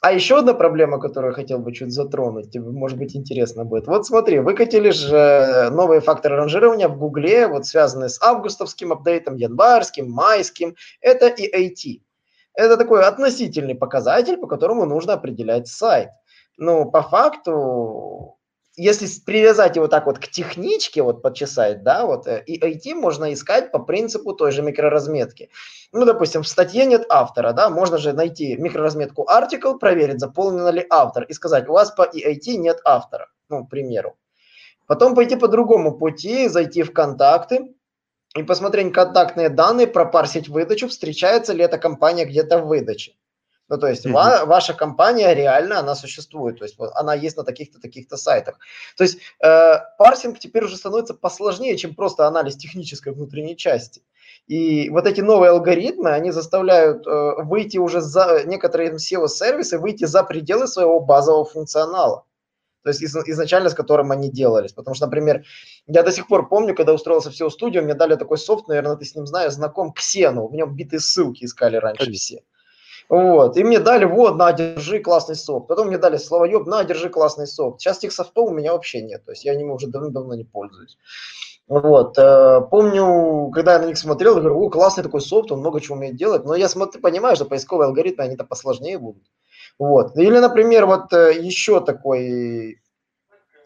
А 0.03 0.13
еще 0.13 0.39
одна 0.39 0.53
проблема, 0.53 0.99
которую 0.99 1.31
я 1.31 1.35
хотел 1.37 1.61
бы 1.61 1.73
чуть 1.73 1.93
затронуть, 1.93 2.51
тебе, 2.51 2.69
может 2.71 2.99
быть, 2.99 3.15
интересно 3.15 3.65
будет. 3.65 3.87
Вот 3.87 4.05
смотри, 4.05 4.41
выкатили 4.41 4.91
же 4.91 5.17
э, 5.17 5.71
новые 5.71 6.01
факторы 6.01 6.35
ранжирования 6.35 6.89
в 6.89 6.99
Гугле, 6.99 7.47
вот 7.47 7.67
связанные 7.67 8.09
с 8.09 8.21
августовским 8.21 8.93
апдейтом, 8.93 9.37
январским, 9.37 10.11
майским. 10.11 10.75
Это 11.01 11.29
и 11.29 11.47
EAT. 11.47 12.01
Это 12.55 12.77
такой 12.77 13.05
относительный 13.05 13.77
показатель, 13.77 14.39
по 14.39 14.49
которому 14.49 14.87
нужно 14.87 15.13
определять 15.13 15.69
сайт. 15.69 16.09
Ну, 16.59 16.91
по 16.91 17.03
факту, 17.03 18.39
если 18.77 19.07
привязать 19.25 19.77
его 19.77 19.87
так 19.87 20.07
вот 20.07 20.19
к 20.19 20.29
техничке, 20.29 21.03
вот 21.03 21.23
подчесать, 21.23 21.83
да, 21.83 22.07
вот, 22.07 22.27
э, 22.27 22.43
и 22.47 22.59
IT 22.59 22.95
можно 22.95 23.33
искать 23.33 23.71
по 23.71 23.79
принципу 23.79 24.33
той 24.33 24.53
же 24.53 24.63
микроразметки. 24.63 25.51
Ну, 25.93 26.05
допустим, 26.05 26.43
в 26.43 26.49
статье 26.49 26.87
нет 26.87 27.05
автора, 27.11 27.53
да, 27.53 27.69
можно 27.69 27.99
же 27.99 28.13
найти 28.13 28.57
микроразметку 28.57 29.27
article, 29.31 29.79
проверить, 29.79 30.21
заполнен 30.21 30.69
ли 30.75 30.87
автор, 30.89 31.25
и 31.25 31.33
сказать, 31.35 31.69
у 31.69 31.73
вас 31.73 31.91
по 31.91 32.03
EIT 32.03 32.57
нет 32.57 32.81
автора, 32.85 33.29
ну, 33.51 33.67
к 33.67 33.71
примеру. 33.71 34.17
Потом 34.87 35.15
пойти 35.15 35.37
по 35.37 35.49
другому 35.49 35.99
пути, 35.99 36.49
зайти 36.49 36.83
в 36.83 36.93
контакты 36.93 37.75
и 38.35 38.43
посмотреть 38.43 38.93
контактные 38.93 39.51
данные, 39.51 39.87
пропарсить 39.87 40.49
выдачу, 40.49 40.89
встречается 40.89 41.53
ли 41.53 41.63
эта 41.63 41.79
компания 41.79 42.25
где-то 42.25 42.59
в 42.59 42.67
выдаче. 42.67 43.13
Ну, 43.73 43.79
то 43.79 43.87
есть 43.87 44.05
mm-hmm. 44.05 44.13
ва- 44.13 44.45
ваша 44.45 44.75
компания 44.75 45.35
реально, 45.35 45.79
она 45.79 45.95
существует, 45.95 46.59
то 46.59 46.65
есть 46.67 46.77
она 46.95 47.15
есть 47.15 47.39
на 47.39 47.43
таких-то, 47.43 47.81
таких-то 47.81 48.19
сайтах. 48.19 48.59
То 48.99 49.05
есть 49.05 49.19
э, 49.43 49.79
парсинг 49.97 50.39
теперь 50.39 50.65
уже 50.65 50.77
становится 50.77 51.15
посложнее, 51.15 51.79
чем 51.79 51.95
просто 51.95 52.27
анализ 52.27 52.57
технической 52.57 53.15
внутренней 53.15 53.57
части. 53.57 54.03
И 54.47 54.91
вот 54.91 55.07
эти 55.07 55.23
новые 55.23 55.53
алгоритмы, 55.53 56.11
они 56.11 56.33
заставляют 56.33 57.07
э, 57.07 57.43
выйти 57.45 57.79
уже 57.79 58.03
за 58.03 58.43
некоторые 58.45 58.93
SEO-сервисы, 58.93 59.79
выйти 59.79 60.05
за 60.05 60.23
пределы 60.23 60.69
своего 60.69 61.01
базового 61.01 61.47
функционала. 61.47 62.27
То 62.83 62.91
есть 62.91 63.01
из, 63.01 63.17
изначально 63.17 63.71
с 63.71 63.75
которым 63.75 64.13
они 64.13 64.31
делались. 64.31 64.75
Потому 64.75 64.95
что, 64.95 65.07
например, 65.07 65.47
я 65.87 66.03
до 66.03 66.13
сих 66.13 66.29
пор 66.29 66.47
помню, 66.47 66.75
когда 66.75 66.93
устроился 66.93 67.31
в 67.31 67.41
SEO-студию, 67.41 67.85
мне 67.85 67.95
дали 67.95 68.17
такой 68.17 68.37
софт, 68.37 68.69
наверное, 68.69 68.97
ты 68.97 69.07
с 69.07 69.15
ним 69.15 69.27
знаешь, 69.27 69.55
знаком 69.55 69.95
Ксену. 69.95 70.47
В 70.49 70.55
нем 70.55 70.77
битые 70.77 71.01
ссылки 71.01 71.45
искали 71.45 71.77
раньше 71.77 72.13
все. 72.13 72.43
Вот. 73.09 73.57
И 73.57 73.65
мне 73.65 73.79
дали, 73.79 74.05
вот, 74.05 74.37
на, 74.37 74.53
держи 74.53 75.01
классный 75.01 75.37
софт. 75.37 75.69
Потом 75.69 75.89
мне 75.89 75.99
дали 75.99 76.17
словоеб, 76.17 76.67
на, 76.67 76.85
держи 76.85 77.09
классный 77.09 77.47
софт. 77.47 77.81
Сейчас 77.81 77.99
тех 77.99 78.13
софтов 78.13 78.49
у 78.49 78.55
меня 78.55 78.73
вообще 78.73 79.03
нет. 79.03 79.25
То 79.25 79.33
есть 79.33 79.45
я 79.45 79.55
ними 79.55 79.71
уже 79.71 79.87
давно-давно 79.89 80.35
не 80.35 80.45
пользуюсь. 80.45 80.97
Вот. 81.69 82.19
Э, 82.19 82.61
помню, 82.71 83.51
когда 83.51 83.75
я 83.75 83.79
на 83.79 83.87
них 83.87 83.99
смотрел, 83.99 84.35
говорю, 84.35 84.61
о, 84.61 84.71
классный 84.71 85.03
такой 85.03 85.21
софт, 85.21 85.53
он 85.53 85.61
много 85.61 85.81
чего 85.81 85.97
умеет 85.97 86.17
делать. 86.17 86.45
Но 86.45 86.55
я 86.55 86.69
смотрю, 86.69 87.01
понимаю, 87.01 87.37
что 87.37 87.45
поисковые 87.45 87.87
алгоритмы, 87.87 88.25
они-то 88.25 88.45
посложнее 88.45 88.99
будут. 88.99 89.23
Вот. 89.79 90.17
Или, 90.17 90.39
например, 90.39 90.87
вот 90.87 91.13
э, 91.13 91.39
еще 91.41 91.81
такой 91.81 92.81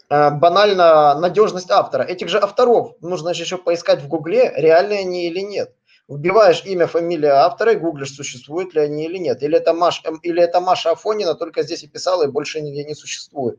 э, 0.09 0.31
банально 0.31 1.19
надежность 1.19 1.71
автора. 1.71 2.03
Этих 2.03 2.29
же 2.29 2.39
авторов 2.39 2.95
нужно 3.01 3.35
же 3.35 3.43
еще 3.43 3.59
поискать 3.59 4.03
в 4.03 4.09
Гугле, 4.09 4.53
реальные 4.57 5.01
они 5.01 5.27
или 5.27 5.41
нет. 5.41 5.76
Вбиваешь 6.09 6.65
имя, 6.65 6.87
фамилия 6.87 7.33
автора 7.33 7.73
и 7.73 7.77
гуглишь, 7.77 8.15
существуют 8.15 8.75
ли 8.75 8.81
они 8.81 9.07
или 9.07 9.19
нет. 9.19 9.43
Или 9.43 9.57
это, 9.57 9.75
Маш, 9.75 10.03
эм, 10.05 10.19
или 10.23 10.41
это 10.41 10.61
Маша 10.61 10.93
Афонина, 10.93 11.35
только 11.35 11.63
здесь 11.63 11.83
и 11.83 11.89
писала, 11.89 12.25
и 12.25 12.31
больше 12.31 12.61
нигде 12.61 12.85
не 12.85 12.95
существует. 12.95 13.59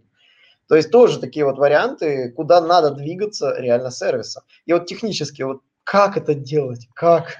То 0.69 0.75
есть 0.75 0.91
тоже 0.91 1.19
такие 1.19 1.45
вот 1.45 1.57
варианты, 1.57 2.31
куда 2.31 2.61
надо 2.61 2.91
двигаться 2.91 3.55
реально 3.57 3.91
сервиса. 3.91 4.43
И 4.65 4.73
вот 4.73 4.85
технически, 4.85 5.41
вот 5.43 5.61
как 5.83 6.17
это 6.17 6.33
делать, 6.35 6.87
как? 6.93 7.37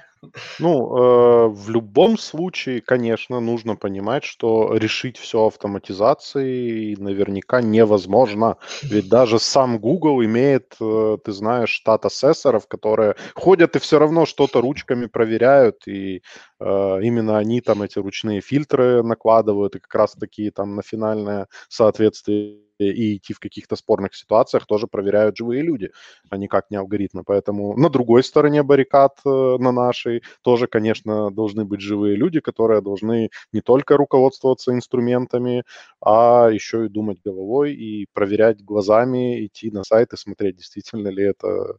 Ну, 0.58 0.96
э, 0.96 1.48
в 1.48 1.70
любом 1.70 2.18
случае, 2.18 2.80
конечно, 2.80 3.40
нужно 3.40 3.76
понимать, 3.76 4.24
что 4.24 4.74
решить 4.74 5.16
все 5.16 5.46
автоматизацией 5.46 6.96
наверняка 6.96 7.62
невозможно. 7.62 8.56
Ведь 8.82 9.08
даже 9.08 9.38
сам 9.38 9.78
Google 9.78 10.24
имеет, 10.24 10.74
э, 10.80 11.18
ты 11.24 11.32
знаешь, 11.32 11.70
штат 11.70 12.04
ассессоров, 12.06 12.66
которые 12.66 13.14
ходят 13.34 13.76
и 13.76 13.78
все 13.78 13.98
равно 13.98 14.26
что-то 14.26 14.60
ручками 14.60 15.06
проверяют, 15.06 15.86
и 15.86 16.22
именно 16.60 17.38
они 17.38 17.60
там 17.60 17.82
эти 17.82 17.98
ручные 17.98 18.40
фильтры 18.40 19.02
накладывают, 19.02 19.76
и 19.76 19.80
как 19.80 19.94
раз 19.94 20.12
таки 20.14 20.50
там 20.50 20.74
на 20.76 20.82
финальное 20.82 21.46
соответствие 21.68 22.58
и 22.78 23.16
идти 23.16 23.34
в 23.34 23.40
каких-то 23.40 23.74
спорных 23.76 24.14
ситуациях 24.14 24.66
тоже 24.66 24.86
проверяют 24.86 25.36
живые 25.36 25.62
люди, 25.62 25.90
а 26.30 26.36
никак 26.36 26.70
не 26.70 26.76
алгоритмы. 26.76 27.24
Поэтому 27.24 27.76
на 27.76 27.90
другой 27.90 28.22
стороне 28.22 28.62
баррикад, 28.62 29.18
э, 29.26 29.28
на 29.58 29.72
нашей, 29.72 30.22
тоже, 30.42 30.68
конечно, 30.68 31.30
должны 31.32 31.64
быть 31.64 31.80
живые 31.80 32.14
люди, 32.16 32.40
которые 32.40 32.80
должны 32.80 33.30
не 33.52 33.60
только 33.62 33.96
руководствоваться 33.96 34.72
инструментами, 34.72 35.64
а 36.00 36.48
еще 36.52 36.86
и 36.86 36.88
думать 36.88 37.18
головой 37.24 37.74
и 37.74 38.06
проверять 38.12 38.62
глазами, 38.64 39.44
идти 39.46 39.70
на 39.70 39.82
сайт 39.84 40.12
и 40.12 40.16
смотреть, 40.16 40.56
действительно 40.56 41.08
ли 41.08 41.24
это 41.24 41.78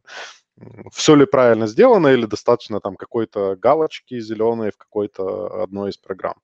все 0.92 1.14
ли 1.14 1.26
правильно 1.26 1.66
сделано 1.66 2.08
или 2.08 2.26
достаточно 2.26 2.80
там 2.80 2.96
какой-то 2.96 3.56
галочки 3.56 4.20
зеленой 4.20 4.70
в 4.70 4.76
какой-то 4.76 5.62
одной 5.62 5.90
из 5.90 5.96
программ. 5.98 6.36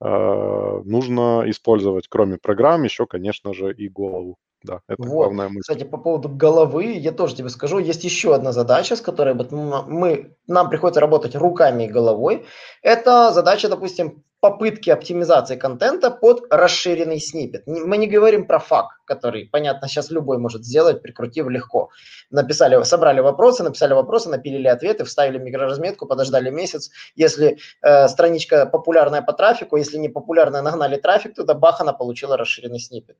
Э, 0.00 0.80
нужно 0.84 1.44
использовать, 1.46 2.08
кроме 2.08 2.38
программ, 2.38 2.84
еще, 2.84 3.06
конечно 3.06 3.54
же, 3.54 3.72
и 3.74 3.88
голову. 3.88 4.36
Да, 4.66 4.80
это 4.88 5.02
вот. 5.02 5.08
главная 5.08 5.48
мысль. 5.48 5.60
Кстати, 5.60 5.84
по 5.84 5.96
поводу 5.96 6.28
головы, 6.28 6.92
я 6.92 7.12
тоже 7.12 7.36
тебе 7.36 7.48
скажу, 7.48 7.78
есть 7.78 8.04
еще 8.04 8.34
одна 8.34 8.52
задача, 8.52 8.96
с 8.96 9.00
которой 9.00 9.34
мы, 9.34 10.36
нам 10.48 10.68
приходится 10.68 11.00
работать 11.00 11.36
руками 11.36 11.84
и 11.84 11.88
головой. 11.88 12.46
Это 12.82 13.32
задача, 13.32 13.68
допустим, 13.68 14.24
попытки 14.40 14.90
оптимизации 14.90 15.56
контента 15.56 16.10
под 16.10 16.44
расширенный 16.50 17.20
снипет. 17.20 17.62
Мы 17.66 17.96
не 17.96 18.06
говорим 18.06 18.46
про 18.46 18.58
фак, 18.58 19.00
который, 19.04 19.48
понятно, 19.50 19.88
сейчас 19.88 20.10
любой 20.10 20.38
может 20.38 20.64
сделать, 20.64 21.00
прикрутив 21.00 21.48
легко. 21.48 21.90
Написали, 22.30 22.82
собрали 22.82 23.20
вопросы, 23.20 23.62
написали 23.62 23.94
вопросы, 23.94 24.28
напилили 24.28 24.68
ответы, 24.68 25.04
вставили 25.04 25.38
микроразметку, 25.38 26.06
подождали 26.06 26.50
месяц. 26.50 26.90
Если 27.14 27.58
э, 27.82 28.08
страничка 28.08 28.66
популярная 28.66 29.22
по 29.22 29.32
трафику, 29.32 29.76
если 29.76 29.96
не 29.98 30.08
популярная, 30.08 30.62
нагнали 30.62 30.96
трафик, 30.96 31.34
туда 31.34 31.54
бах, 31.54 31.80
она 31.80 31.92
получила 31.92 32.36
расширенный 32.36 32.80
снипет. 32.80 33.16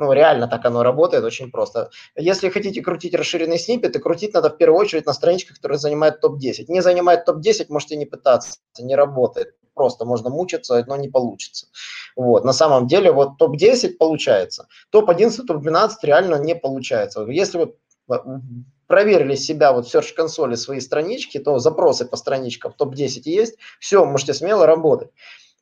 Ну, 0.00 0.14
реально 0.14 0.48
так 0.48 0.64
оно 0.64 0.82
работает, 0.82 1.24
очень 1.24 1.50
просто. 1.50 1.90
Если 2.16 2.48
хотите 2.48 2.80
крутить 2.80 3.14
расширенные 3.14 3.58
сниппеты, 3.58 3.98
крутить 3.98 4.32
надо 4.32 4.48
в 4.48 4.56
первую 4.56 4.80
очередь 4.80 5.04
на 5.04 5.12
страничках, 5.12 5.56
которые 5.56 5.76
занимают 5.76 6.22
топ-10. 6.22 6.64
Не 6.68 6.80
занимает 6.80 7.26
топ-10, 7.26 7.66
можете 7.68 7.96
не 7.96 8.06
пытаться, 8.06 8.60
не 8.78 8.96
работает. 8.96 9.56
Просто 9.74 10.06
можно 10.06 10.30
мучиться, 10.30 10.82
но 10.86 10.96
не 10.96 11.10
получится. 11.10 11.66
Вот. 12.16 12.46
На 12.46 12.54
самом 12.54 12.86
деле 12.86 13.12
вот 13.12 13.36
топ-10 13.36 13.98
получается. 13.98 14.68
Топ-11, 14.88 15.44
топ-12 15.46 15.90
реально 16.04 16.36
не 16.36 16.54
получается. 16.54 17.26
Если 17.26 17.58
вот 17.58 17.76
э, 18.10 18.14
проверили 18.86 19.34
себя 19.34 19.74
вот 19.74 19.86
в 19.86 19.94
Search 19.94 20.14
консоли 20.14 20.54
свои 20.54 20.80
странички, 20.80 21.36
то 21.36 21.58
запросы 21.58 22.06
по 22.06 22.16
страничкам 22.16 22.72
топ-10 22.72 23.20
есть, 23.26 23.56
все, 23.78 24.02
можете 24.06 24.32
смело 24.32 24.64
работать. 24.64 25.10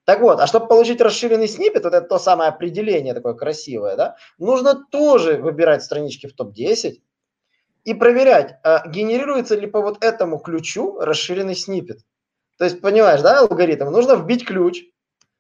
Так 0.09 0.23
вот, 0.23 0.41
а 0.41 0.47
чтобы 0.47 0.69
получить 0.69 1.03
расширенный 1.03 1.49
снипет, 1.49 1.85
вот 1.85 1.93
это 1.93 2.01
то 2.01 2.19
самое 2.19 2.49
определение 2.49 3.13
такое 3.13 3.35
красивое, 3.35 3.95
да, 3.95 4.17
нужно 4.39 4.87
тоже 4.91 5.37
выбирать 5.37 5.83
странички 5.83 6.27
в 6.27 6.33
топ-10 6.33 6.95
и 7.85 7.93
проверять, 7.93 8.57
а 8.65 8.89
генерируется 8.89 9.55
ли 9.55 9.67
по 9.67 9.83
вот 9.83 10.03
этому 10.03 10.39
ключу 10.39 10.99
расширенный 10.99 11.55
снипет. 11.55 11.99
То 12.57 12.65
есть, 12.65 12.81
понимаешь, 12.81 13.21
да, 13.21 13.41
алгоритм? 13.41 13.91
Нужно 13.91 14.15
вбить 14.15 14.47
ключ 14.47 14.83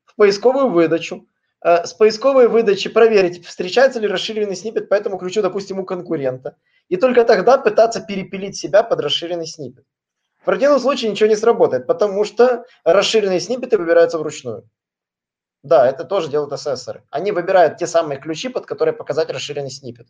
в 0.05 0.15
поисковую 0.17 0.69
выдачу, 0.69 1.27
э, 1.65 1.87
с 1.87 1.95
поисковой 1.95 2.49
выдачи 2.49 2.91
проверить, 2.91 3.47
встречается 3.47 4.01
ли 4.01 4.07
расширенный 4.07 4.55
снипет 4.55 4.91
по 4.91 4.95
этому 4.97 5.17
ключу, 5.17 5.41
допустим, 5.41 5.79
у 5.79 5.87
конкурента. 5.87 6.59
И 6.91 6.97
только 6.97 7.25
тогда 7.25 7.57
пытаться 7.57 8.03
перепилить 8.03 8.59
себя 8.59 8.83
под 8.83 9.01
расширенный 9.01 9.47
снипет. 9.47 9.87
В 10.39 10.45
противном 10.45 10.81
случае 10.81 11.11
ничего 11.11 11.29
не 11.29 11.37
сработает, 11.37 11.87
потому 11.87 12.25
что 12.25 12.65
расширенные 12.85 13.41
сниппеты 13.41 13.77
выбираются 13.77 14.19
вручную. 14.19 14.69
Да, 15.65 15.89
это 15.89 16.05
тоже 16.05 16.31
делают 16.31 16.53
ассессоры. 16.53 17.03
Они 17.11 17.33
выбирают 17.33 17.79
те 17.79 17.87
самые 17.87 18.21
ключи, 18.21 18.49
под 18.49 18.65
которые 18.65 18.95
показать 18.95 19.29
расширенный 19.31 19.71
сниппет. 19.71 20.07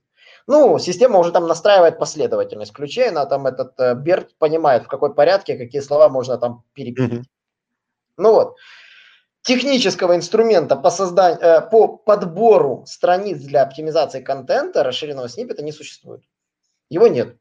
Ну, 0.47 0.79
система 0.79 1.19
уже 1.19 1.33
там 1.33 1.47
настраивает 1.47 1.99
последовательность 1.99 2.73
ключей, 2.73 3.09
она 3.09 3.25
там 3.25 3.47
этот 3.47 3.73
э, 3.81 3.95
Берт 3.95 4.37
понимает, 4.39 4.85
в 4.85 4.89
какой 4.89 5.15
порядке, 5.15 5.57
какие 5.57 5.81
слова 5.81 6.11
можно 6.11 6.37
там 6.37 6.65
перепилить. 6.75 7.23
Mm-hmm. 7.23 7.31
Ну 8.19 8.33
вот. 8.33 8.57
Технического 9.43 10.17
инструмента 10.17 10.77
по, 10.77 10.91
созданию, 10.91 11.41
э, 11.41 11.71
по 11.71 11.89
подбору 11.97 12.85
страниц 12.87 13.39
для 13.39 13.63
оптимизации 13.63 14.21
контента 14.21 14.83
расширенного 14.83 15.31
сниппета 15.31 15.63
не 15.63 15.73
существует. 15.73 16.23
Его 16.91 17.07
нет. 17.07 17.37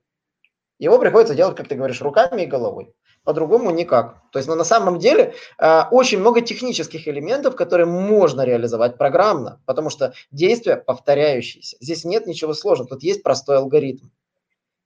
Его 0.79 0.99
приходится 0.99 1.35
делать, 1.35 1.55
как 1.55 1.67
ты 1.67 1.75
говоришь, 1.75 2.01
руками 2.01 2.43
и 2.43 2.47
головой. 2.47 2.93
По-другому 3.23 3.71
никак. 3.71 4.21
То 4.31 4.39
есть, 4.39 4.47
но 4.47 4.55
ну, 4.55 4.59
на 4.59 4.63
самом 4.63 4.99
деле 4.99 5.33
э, 5.59 5.81
очень 5.91 6.19
много 6.19 6.41
технических 6.41 7.07
элементов, 7.07 7.55
которые 7.55 7.85
можно 7.85 8.43
реализовать 8.43 8.97
программно, 8.97 9.61
потому 9.65 9.89
что 9.89 10.13
действия 10.31 10.77
повторяющиеся. 10.77 11.77
Здесь 11.81 12.05
нет 12.05 12.25
ничего 12.25 12.53
сложного, 12.53 12.89
тут 12.91 13.03
есть 13.03 13.23
простой 13.23 13.57
алгоритм. 13.57 14.07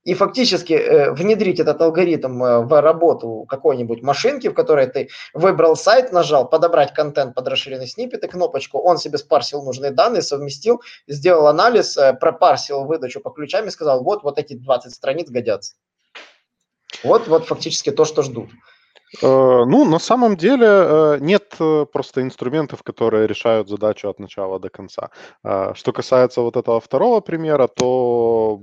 И 0.04 0.14
фактически 0.14 0.72
э, 0.72 1.12
внедрить 1.12 1.60
этот 1.60 1.80
алгоритм 1.80 2.42
э, 2.42 2.64
в 2.64 2.80
работу 2.80 3.46
какой-нибудь 3.48 4.02
машинки, 4.02 4.48
в 4.48 4.54
которой 4.54 4.86
ты 4.88 5.08
выбрал 5.32 5.76
сайт, 5.76 6.12
нажал 6.12 6.48
подобрать 6.48 6.92
контент 6.92 7.34
под 7.34 7.46
расширенный 7.46 7.86
сниппет 7.86 8.24
и 8.24 8.28
кнопочку, 8.28 8.78
он 8.78 8.98
себе 8.98 9.18
спарсил 9.18 9.62
нужные 9.62 9.92
данные, 9.92 10.22
совместил, 10.22 10.82
сделал 11.06 11.46
анализ, 11.46 11.96
э, 11.96 12.14
пропарсил 12.14 12.84
выдачу 12.84 13.20
по 13.20 13.30
ключам 13.30 13.66
и 13.66 13.70
сказал, 13.70 14.02
вот, 14.02 14.24
вот 14.24 14.38
эти 14.38 14.54
20 14.54 14.92
страниц 14.92 15.30
годятся. 15.30 15.74
Вот, 17.04 17.28
вот 17.28 17.46
фактически 17.46 17.90
то, 17.90 18.04
что 18.04 18.22
ждут. 18.22 18.50
Ну, 19.20 19.84
на 19.84 19.98
самом 19.98 20.36
деле 20.36 21.18
нет 21.20 21.56
просто 21.92 22.22
инструментов, 22.22 22.82
которые 22.82 23.26
решают 23.26 23.68
задачу 23.68 24.08
от 24.08 24.18
начала 24.18 24.58
до 24.58 24.70
конца. 24.70 25.10
Что 25.42 25.92
касается 25.92 26.40
вот 26.40 26.56
этого 26.56 26.80
второго 26.80 27.20
примера, 27.20 27.66
то 27.68 28.62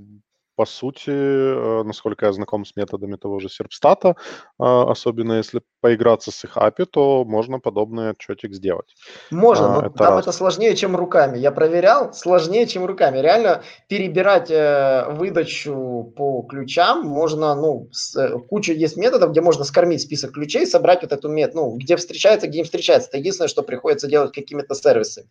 по 0.60 0.66
сути, 0.66 1.10
э, 1.10 1.84
насколько 1.84 2.26
я 2.26 2.34
знаком 2.34 2.66
с 2.66 2.76
методами 2.76 3.16
того 3.16 3.40
же 3.40 3.48
серпстата, 3.48 4.16
а, 4.58 4.92
особенно 4.92 5.38
если 5.38 5.62
поиграться 5.80 6.32
с 6.32 6.44
их 6.44 6.58
API, 6.58 6.86
то 6.86 7.24
можно 7.24 7.60
подобный 7.60 8.10
отчетик 8.10 8.54
сделать. 8.54 8.94
Можно, 9.32 9.66
а, 9.66 9.70
но 9.70 9.88
это 9.88 9.98
там 9.98 10.16
раз. 10.16 10.24
это 10.24 10.32
сложнее, 10.34 10.76
чем 10.76 10.98
руками. 10.98 11.38
Я 11.38 11.52
проверял, 11.52 12.12
сложнее, 12.14 12.68
чем 12.68 12.86
руками. 12.86 13.20
Реально 13.20 13.62
перебирать 13.88 14.52
э, 14.52 15.06
выдачу 15.12 16.14
по 16.18 16.42
ключам 16.42 17.08
можно, 17.08 17.56
ну, 17.56 17.88
с, 17.94 18.18
э, 18.18 18.38
куча 18.50 18.74
есть 18.74 18.98
методов, 18.98 19.32
где 19.32 19.40
можно 19.40 19.64
скормить 19.64 20.02
список 20.02 20.34
ключей, 20.34 20.68
собрать 20.68 21.04
вот 21.04 21.14
эту 21.14 21.30
мет, 21.30 21.56
ну, 21.56 21.78
где 21.78 21.96
встречается, 21.96 22.48
где 22.48 22.58
не 22.58 22.64
встречается. 22.66 23.08
Это 23.08 23.20
единственное, 23.20 23.48
что 23.48 23.64
приходится 23.64 24.08
делать 24.10 24.34
какими-то 24.34 24.76
сервисами. 24.76 25.30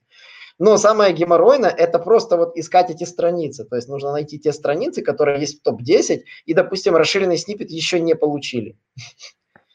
Но 0.59 0.77
самое 0.77 1.13
геморройное– 1.13 1.71
это 1.79 1.99
просто 1.99 2.37
вот 2.37 2.57
искать 2.57 2.91
эти 2.91 3.05
страницы. 3.05 3.65
То 3.65 3.77
есть 3.77 3.89
нужно 3.89 4.13
найти 4.13 4.39
те 4.39 4.53
страницы, 4.53 5.03
которые 5.03 5.41
есть 5.41 5.61
в 5.61 5.63
топ-10, 5.63 6.23
и, 6.47 6.55
допустим, 6.55 6.97
расширенный 6.97 7.39
снипет 7.39 7.71
еще 7.71 8.01
не 8.01 8.15
получили. 8.15 8.77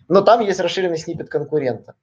Но 0.10 0.22
там 0.22 0.42
есть 0.42 0.60
расширенный 0.60 0.98
снипет 0.98 1.30
конкурента. 1.30 1.96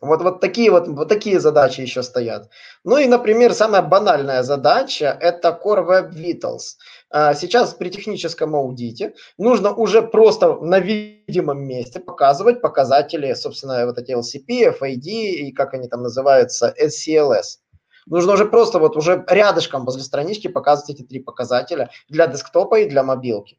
Вот, 0.00 0.22
вот, 0.22 0.40
такие 0.40 0.70
вот, 0.70 0.88
вот 0.88 1.08
такие 1.08 1.40
задачи 1.40 1.80
еще 1.80 2.02
стоят. 2.02 2.48
Ну 2.84 2.98
и, 2.98 3.06
например, 3.06 3.52
самая 3.54 3.82
банальная 3.82 4.42
задача– 4.42 5.16
это 5.20 5.58
Core 5.62 5.86
Web 5.86 6.12
Vitals. 6.12 6.76
А, 7.10 7.34
сейчас 7.34 7.74
при 7.74 7.90
техническом 7.90 8.54
аудите 8.54 9.14
нужно 9.38 9.72
уже 9.74 10.02
просто 10.02 10.54
на 10.56 10.78
видимом 10.78 11.64
месте 11.64 12.00
показывать 12.00 12.60
показатели, 12.60 13.34
собственно, 13.34 13.86
вот 13.86 13.98
эти 13.98 14.12
LCP, 14.12 14.78
FID 14.78 15.06
и 15.06 15.52
как 15.52 15.74
они 15.74 15.88
там 15.88 16.02
называются, 16.02 16.74
SCLS. 16.80 17.58
Нужно 18.06 18.32
уже 18.32 18.46
просто 18.46 18.78
вот 18.78 18.96
уже 18.96 19.24
рядышком 19.28 19.84
возле 19.84 20.02
странички 20.02 20.48
показывать 20.48 20.90
эти 20.90 21.02
три 21.02 21.20
показателя 21.20 21.90
для 22.08 22.26
десктопа 22.26 22.80
и 22.80 22.88
для 22.88 23.02
мобилки. 23.02 23.58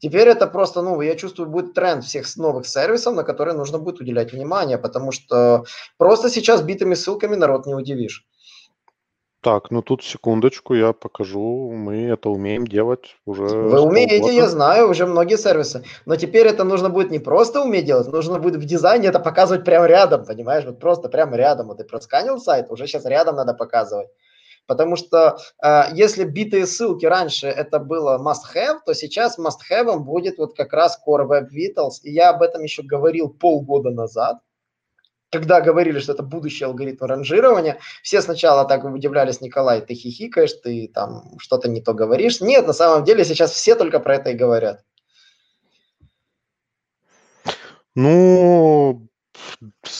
Теперь 0.00 0.28
это 0.28 0.46
просто, 0.46 0.80
ну, 0.80 1.00
я 1.02 1.14
чувствую, 1.14 1.50
будет 1.50 1.74
тренд 1.74 2.04
всех 2.04 2.24
новых 2.36 2.66
сервисов, 2.66 3.14
на 3.14 3.22
которые 3.22 3.54
нужно 3.54 3.78
будет 3.78 4.00
уделять 4.00 4.32
внимание, 4.32 4.78
потому 4.78 5.12
что 5.12 5.64
просто 5.98 6.30
сейчас 6.30 6.62
битыми 6.62 6.94
ссылками 6.94 7.36
народ 7.36 7.66
не 7.66 7.74
удивишь. 7.74 8.26
Так, 9.42 9.70
ну 9.70 9.80
тут 9.82 10.02
секундочку, 10.02 10.74
я 10.74 10.92
покажу. 10.92 11.70
Мы 11.72 12.04
это 12.08 12.28
умеем 12.28 12.66
делать 12.66 13.16
уже 13.24 13.44
Вы 13.44 13.80
умеете, 13.80 14.34
я 14.34 14.48
знаю, 14.48 14.90
уже 14.90 15.06
многие 15.06 15.38
сервисы. 15.38 15.82
Но 16.04 16.16
теперь 16.16 16.46
это 16.46 16.64
нужно 16.64 16.90
будет 16.90 17.10
не 17.10 17.18
просто 17.18 17.62
уметь 17.62 17.86
делать, 17.86 18.08
нужно 18.08 18.38
будет 18.38 18.56
в 18.56 18.64
дизайне 18.64 19.08
это 19.08 19.18
показывать 19.18 19.64
прямо 19.64 19.86
рядом, 19.86 20.26
понимаешь? 20.26 20.64
Вот 20.66 20.78
просто 20.78 21.08
прямо 21.08 21.36
рядом. 21.36 21.68
Вот 21.68 21.78
ты 21.78 21.84
просканил 21.84 22.38
сайт, 22.38 22.70
уже 22.70 22.86
сейчас 22.86 23.06
рядом 23.06 23.36
надо 23.36 23.54
показывать. 23.54 24.08
Потому 24.66 24.96
что 24.96 25.38
э, 25.62 25.82
если 25.94 26.24
битые 26.24 26.66
ссылки 26.66 27.06
раньше 27.06 27.48
это 27.48 27.78
было 27.78 28.18
must-have, 28.18 28.80
то 28.86 28.94
сейчас 28.94 29.38
must-have 29.38 29.98
будет 29.98 30.38
вот 30.38 30.56
как 30.56 30.72
раз 30.72 31.00
Core 31.06 31.26
Web 31.26 31.48
Vitals. 31.50 32.02
И 32.02 32.12
я 32.12 32.30
об 32.30 32.42
этом 32.42 32.62
еще 32.62 32.82
говорил 32.82 33.28
полгода 33.28 33.90
назад 33.90 34.38
когда 35.30 35.60
говорили, 35.60 36.00
что 36.00 36.12
это 36.12 36.22
будущий 36.22 36.64
алгоритм 36.64 37.04
ранжирования, 37.04 37.78
все 38.02 38.20
сначала 38.20 38.64
так 38.66 38.84
удивлялись, 38.84 39.40
Николай, 39.40 39.80
ты 39.80 39.94
хихикаешь, 39.94 40.52
ты 40.54 40.90
там 40.92 41.38
что-то 41.38 41.68
не 41.68 41.80
то 41.80 41.94
говоришь. 41.94 42.40
Нет, 42.40 42.66
на 42.66 42.72
самом 42.72 43.04
деле 43.04 43.24
сейчас 43.24 43.52
все 43.52 43.76
только 43.76 44.00
про 44.00 44.16
это 44.16 44.30
и 44.30 44.34
говорят. 44.34 44.84
Ну, 47.94 49.08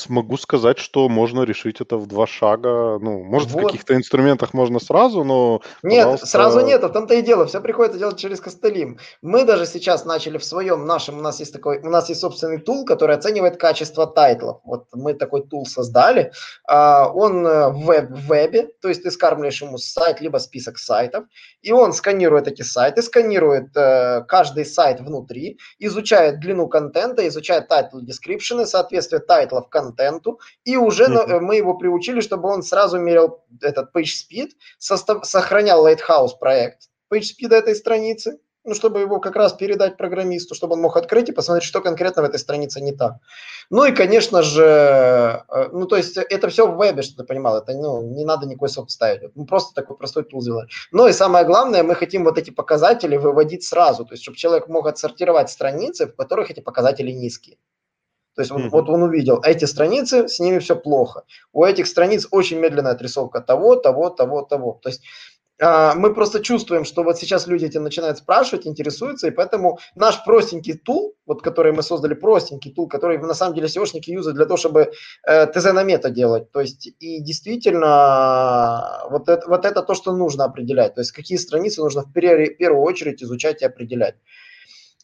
Смогу 0.00 0.38
сказать, 0.38 0.78
что 0.78 1.08
можно 1.08 1.42
решить 1.42 1.80
это 1.80 1.96
в 1.98 2.06
два 2.06 2.26
шага. 2.26 2.98
Ну, 2.98 3.22
может, 3.22 3.50
в 3.50 3.56
каких-то 3.56 3.94
инструментах 3.94 4.54
можно 4.54 4.80
сразу, 4.80 5.24
но, 5.24 5.60
Нет, 5.82 6.04
пожалуйста. 6.04 6.26
сразу 6.26 6.60
нет, 6.60 6.82
в 6.82 6.88
том-то 6.88 7.14
и 7.14 7.22
дело. 7.22 7.46
Все 7.46 7.60
приходится 7.60 7.98
делать 7.98 8.18
через 8.18 8.40
костыли. 8.40 8.98
Мы 9.20 9.44
даже 9.44 9.66
сейчас 9.66 10.06
начали 10.06 10.38
в 10.38 10.44
своем 10.44 10.86
нашем, 10.86 11.18
у 11.18 11.20
нас 11.20 11.38
есть 11.40 11.52
такой, 11.52 11.80
у 11.80 11.90
нас 11.90 12.08
есть 12.08 12.20
собственный 12.22 12.58
tool, 12.58 12.86
который 12.86 13.14
оценивает 13.14 13.58
качество 13.58 14.06
title 14.06 14.40
ов. 14.40 14.60
Вот 14.64 14.86
мы 14.94 15.12
такой 15.12 15.42
tool 15.46 15.66
создали. 15.66 16.32
А, 16.66 17.10
он 17.12 17.46
э, 17.46 17.68
в, 17.68 17.84
веб, 17.84 18.10
в 18.10 18.26
вебе, 18.26 18.68
то 18.80 18.88
есть 18.88 19.02
ты 19.02 19.10
скармливаешь 19.10 19.60
ему 19.60 19.76
сайт, 19.76 20.20
либо 20.20 20.38
список 20.38 20.78
сайтов, 20.78 21.24
и 21.60 21.72
он 21.72 21.92
сканирует 21.92 22.48
эти 22.48 22.62
сайты, 22.62 23.02
сканирует 23.02 23.76
э, 23.76 24.24
каждый 24.26 24.64
сайт 24.64 25.00
внутри, 25.00 25.58
изучает 25.78 26.40
длину 26.40 26.68
контента, 26.68 27.26
изучает 27.28 27.70
title 27.70 28.00
description, 28.00 28.64
соответствие 28.64 29.20
title 29.20 29.54
ов 29.54 29.68
контенту, 29.90 30.40
и 30.64 30.76
уже 30.76 31.04
mm-hmm. 31.04 31.40
мы 31.40 31.56
его 31.56 31.74
приучили, 31.74 32.20
чтобы 32.20 32.48
он 32.48 32.62
сразу 32.62 32.98
мерил 32.98 33.44
этот 33.60 33.94
page 33.94 34.24
speed, 34.24 34.50
состав, 34.78 35.26
сохранял 35.26 35.86
Lighthouse 35.86 36.38
проект 36.38 36.88
page 37.12 37.22
speed 37.22 37.54
этой 37.54 37.74
страницы, 37.74 38.38
ну, 38.64 38.74
чтобы 38.74 39.00
его 39.00 39.20
как 39.20 39.36
раз 39.36 39.54
передать 39.54 39.96
программисту, 39.96 40.54
чтобы 40.54 40.74
он 40.74 40.82
мог 40.82 40.96
открыть 40.96 41.30
и 41.30 41.32
посмотреть, 41.32 41.66
что 41.66 41.80
конкретно 41.80 42.22
в 42.22 42.26
этой 42.26 42.38
странице 42.38 42.80
не 42.80 42.92
так. 42.92 43.14
Ну 43.70 43.84
и, 43.84 43.92
конечно 43.92 44.42
же, 44.42 44.62
э, 44.62 45.68
ну, 45.72 45.86
то 45.86 45.96
есть 45.96 46.18
это 46.18 46.48
все 46.48 46.66
в 46.66 46.76
вебе, 46.76 47.02
что 47.02 47.16
ты 47.16 47.24
понимал, 47.24 47.56
это, 47.56 47.72
ну, 47.72 48.02
не 48.02 48.24
надо 48.24 48.46
никакой 48.46 48.68
софт 48.68 48.90
ставить, 48.90 49.34
мы 49.34 49.46
просто 49.46 49.74
такой 49.74 49.96
простой 49.96 50.24
тул 50.24 50.42
сделали. 50.42 50.68
Но 50.92 51.08
и 51.08 51.12
самое 51.12 51.46
главное, 51.46 51.82
мы 51.82 51.94
хотим 51.94 52.24
вот 52.24 52.36
эти 52.36 52.50
показатели 52.50 53.16
выводить 53.16 53.64
сразу, 53.64 54.04
то 54.04 54.12
есть 54.12 54.22
чтобы 54.22 54.36
человек 54.36 54.68
мог 54.68 54.86
отсортировать 54.86 55.48
страницы, 55.50 56.06
в 56.06 56.14
которых 56.14 56.50
эти 56.50 56.60
показатели 56.60 57.12
низкие. 57.12 57.56
То 58.40 58.42
есть 58.42 58.52
mm-hmm. 58.52 58.70
вот, 58.70 58.86
вот 58.86 58.94
он 58.94 59.02
увидел, 59.02 59.42
эти 59.44 59.66
страницы, 59.66 60.26
с 60.26 60.40
ними 60.40 60.60
все 60.60 60.74
плохо. 60.74 61.24
У 61.52 61.62
этих 61.62 61.86
страниц 61.86 62.26
очень 62.30 62.58
медленная 62.58 62.92
отрисовка 62.92 63.42
того, 63.42 63.76
того, 63.76 64.08
того, 64.08 64.40
того. 64.40 64.80
То 64.82 64.88
есть 64.88 65.02
а, 65.60 65.94
мы 65.94 66.14
просто 66.14 66.40
чувствуем, 66.40 66.86
что 66.86 67.02
вот 67.02 67.18
сейчас 67.18 67.46
люди 67.46 67.66
эти 67.66 67.76
начинают 67.76 68.16
спрашивать, 68.16 68.66
интересуются, 68.66 69.26
и 69.26 69.30
поэтому 69.30 69.78
наш 69.94 70.24
простенький 70.24 70.72
тул, 70.72 71.16
вот 71.26 71.42
который 71.42 71.72
мы 71.72 71.82
создали, 71.82 72.14
простенький 72.14 72.72
тул, 72.72 72.88
который 72.88 73.18
на 73.18 73.34
самом 73.34 73.54
деле 73.54 73.66
SEOшники 73.66 74.10
юзают 74.10 74.36
для 74.36 74.46
того, 74.46 74.56
чтобы 74.56 74.92
э, 75.28 75.46
ТЗ 75.48 75.74
на 75.74 75.82
мета 75.82 76.08
делать. 76.08 76.50
То 76.50 76.62
есть 76.62 76.86
и 76.98 77.20
действительно 77.20 79.02
вот 79.10 79.28
это, 79.28 79.46
вот 79.46 79.66
это 79.66 79.82
то, 79.82 79.94
что 79.94 80.16
нужно 80.16 80.44
определять. 80.44 80.94
То 80.94 81.02
есть 81.02 81.12
какие 81.12 81.36
страницы 81.36 81.82
нужно 81.82 82.04
в 82.04 82.10
первую 82.10 82.80
очередь 82.80 83.22
изучать 83.22 83.60
и 83.60 83.66
определять. 83.66 84.14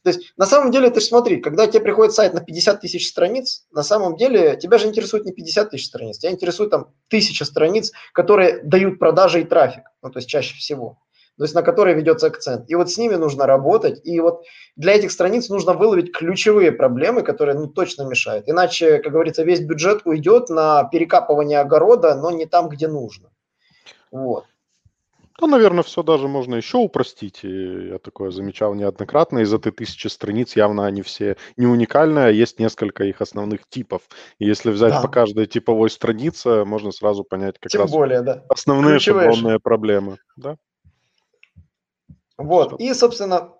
То 0.06 0.10
есть 0.10 0.34
на 0.36 0.46
самом 0.46 0.70
деле, 0.70 0.88
ты 0.88 1.00
смотри, 1.00 1.38
когда 1.38 1.66
тебе 1.66 1.80
приходит 1.80 2.14
сайт 2.14 2.32
на 2.32 2.40
50 2.40 2.80
тысяч 2.80 3.08
страниц, 3.08 3.66
на 3.72 3.82
самом 3.82 4.16
деле 4.16 4.56
тебя 4.56 4.78
же 4.78 4.86
интересует 4.86 5.24
не 5.24 5.32
50 5.32 5.70
тысяч 5.70 5.86
страниц, 5.86 6.18
тебя 6.18 6.30
интересует 6.30 6.70
там 6.70 6.92
тысяча 7.08 7.44
страниц, 7.44 7.90
которые 8.12 8.62
дают 8.62 9.00
продажи 9.00 9.40
и 9.40 9.44
трафик, 9.44 9.82
ну 10.04 10.10
то 10.10 10.18
есть 10.18 10.28
чаще 10.28 10.54
всего, 10.54 11.00
то 11.36 11.42
есть 11.42 11.56
на 11.56 11.62
которые 11.62 11.96
ведется 11.96 12.28
акцент. 12.28 12.70
И 12.70 12.76
вот 12.76 12.88
с 12.88 12.98
ними 12.98 13.16
нужно 13.16 13.46
работать, 13.46 14.00
и 14.04 14.20
вот 14.20 14.44
для 14.76 14.94
этих 14.94 15.10
страниц 15.10 15.48
нужно 15.48 15.72
выловить 15.72 16.12
ключевые 16.12 16.70
проблемы, 16.70 17.24
которые 17.24 17.58
ну, 17.58 17.66
точно 17.66 18.04
мешают. 18.04 18.48
Иначе, 18.48 18.98
как 18.98 19.12
говорится, 19.12 19.42
весь 19.42 19.58
бюджет 19.58 20.02
уйдет 20.04 20.50
на 20.50 20.84
перекапывание 20.84 21.58
огорода, 21.58 22.14
но 22.14 22.30
не 22.30 22.46
там, 22.46 22.68
где 22.68 22.86
нужно. 22.86 23.32
Вот. 24.12 24.44
Ну, 25.40 25.46
наверное, 25.46 25.82
все 25.82 26.02
даже 26.02 26.28
можно 26.28 26.54
еще 26.54 26.78
упростить. 26.78 27.40
И 27.44 27.88
я 27.88 27.98
такое 27.98 28.30
замечал 28.30 28.74
неоднократно. 28.74 29.40
Из 29.40 29.52
этой 29.52 29.72
тысячи 29.72 30.08
страниц 30.08 30.56
явно 30.56 30.86
они 30.86 31.02
все 31.02 31.36
не 31.56 31.66
уникальные, 31.66 32.26
а 32.26 32.30
есть 32.30 32.58
несколько 32.58 33.04
их 33.04 33.20
основных 33.20 33.68
типов. 33.68 34.02
И 34.38 34.46
если 34.46 34.70
взять 34.70 34.92
да. 34.92 35.02
по 35.02 35.08
каждой 35.08 35.46
типовой 35.46 35.90
странице, 35.90 36.64
можно 36.64 36.90
сразу 36.90 37.22
понять 37.24 37.58
как 37.58 37.70
Тем 37.70 37.82
раз 37.82 37.90
более, 37.90 38.22
да. 38.22 38.44
основные 38.48 38.94
Ключевые 38.94 39.30
шаблонные 39.32 39.60
проблемы. 39.60 40.18
Да? 40.36 40.56
Вот. 42.38 42.68
Что? 42.68 42.76
И, 42.76 42.94
собственно, 42.94 43.52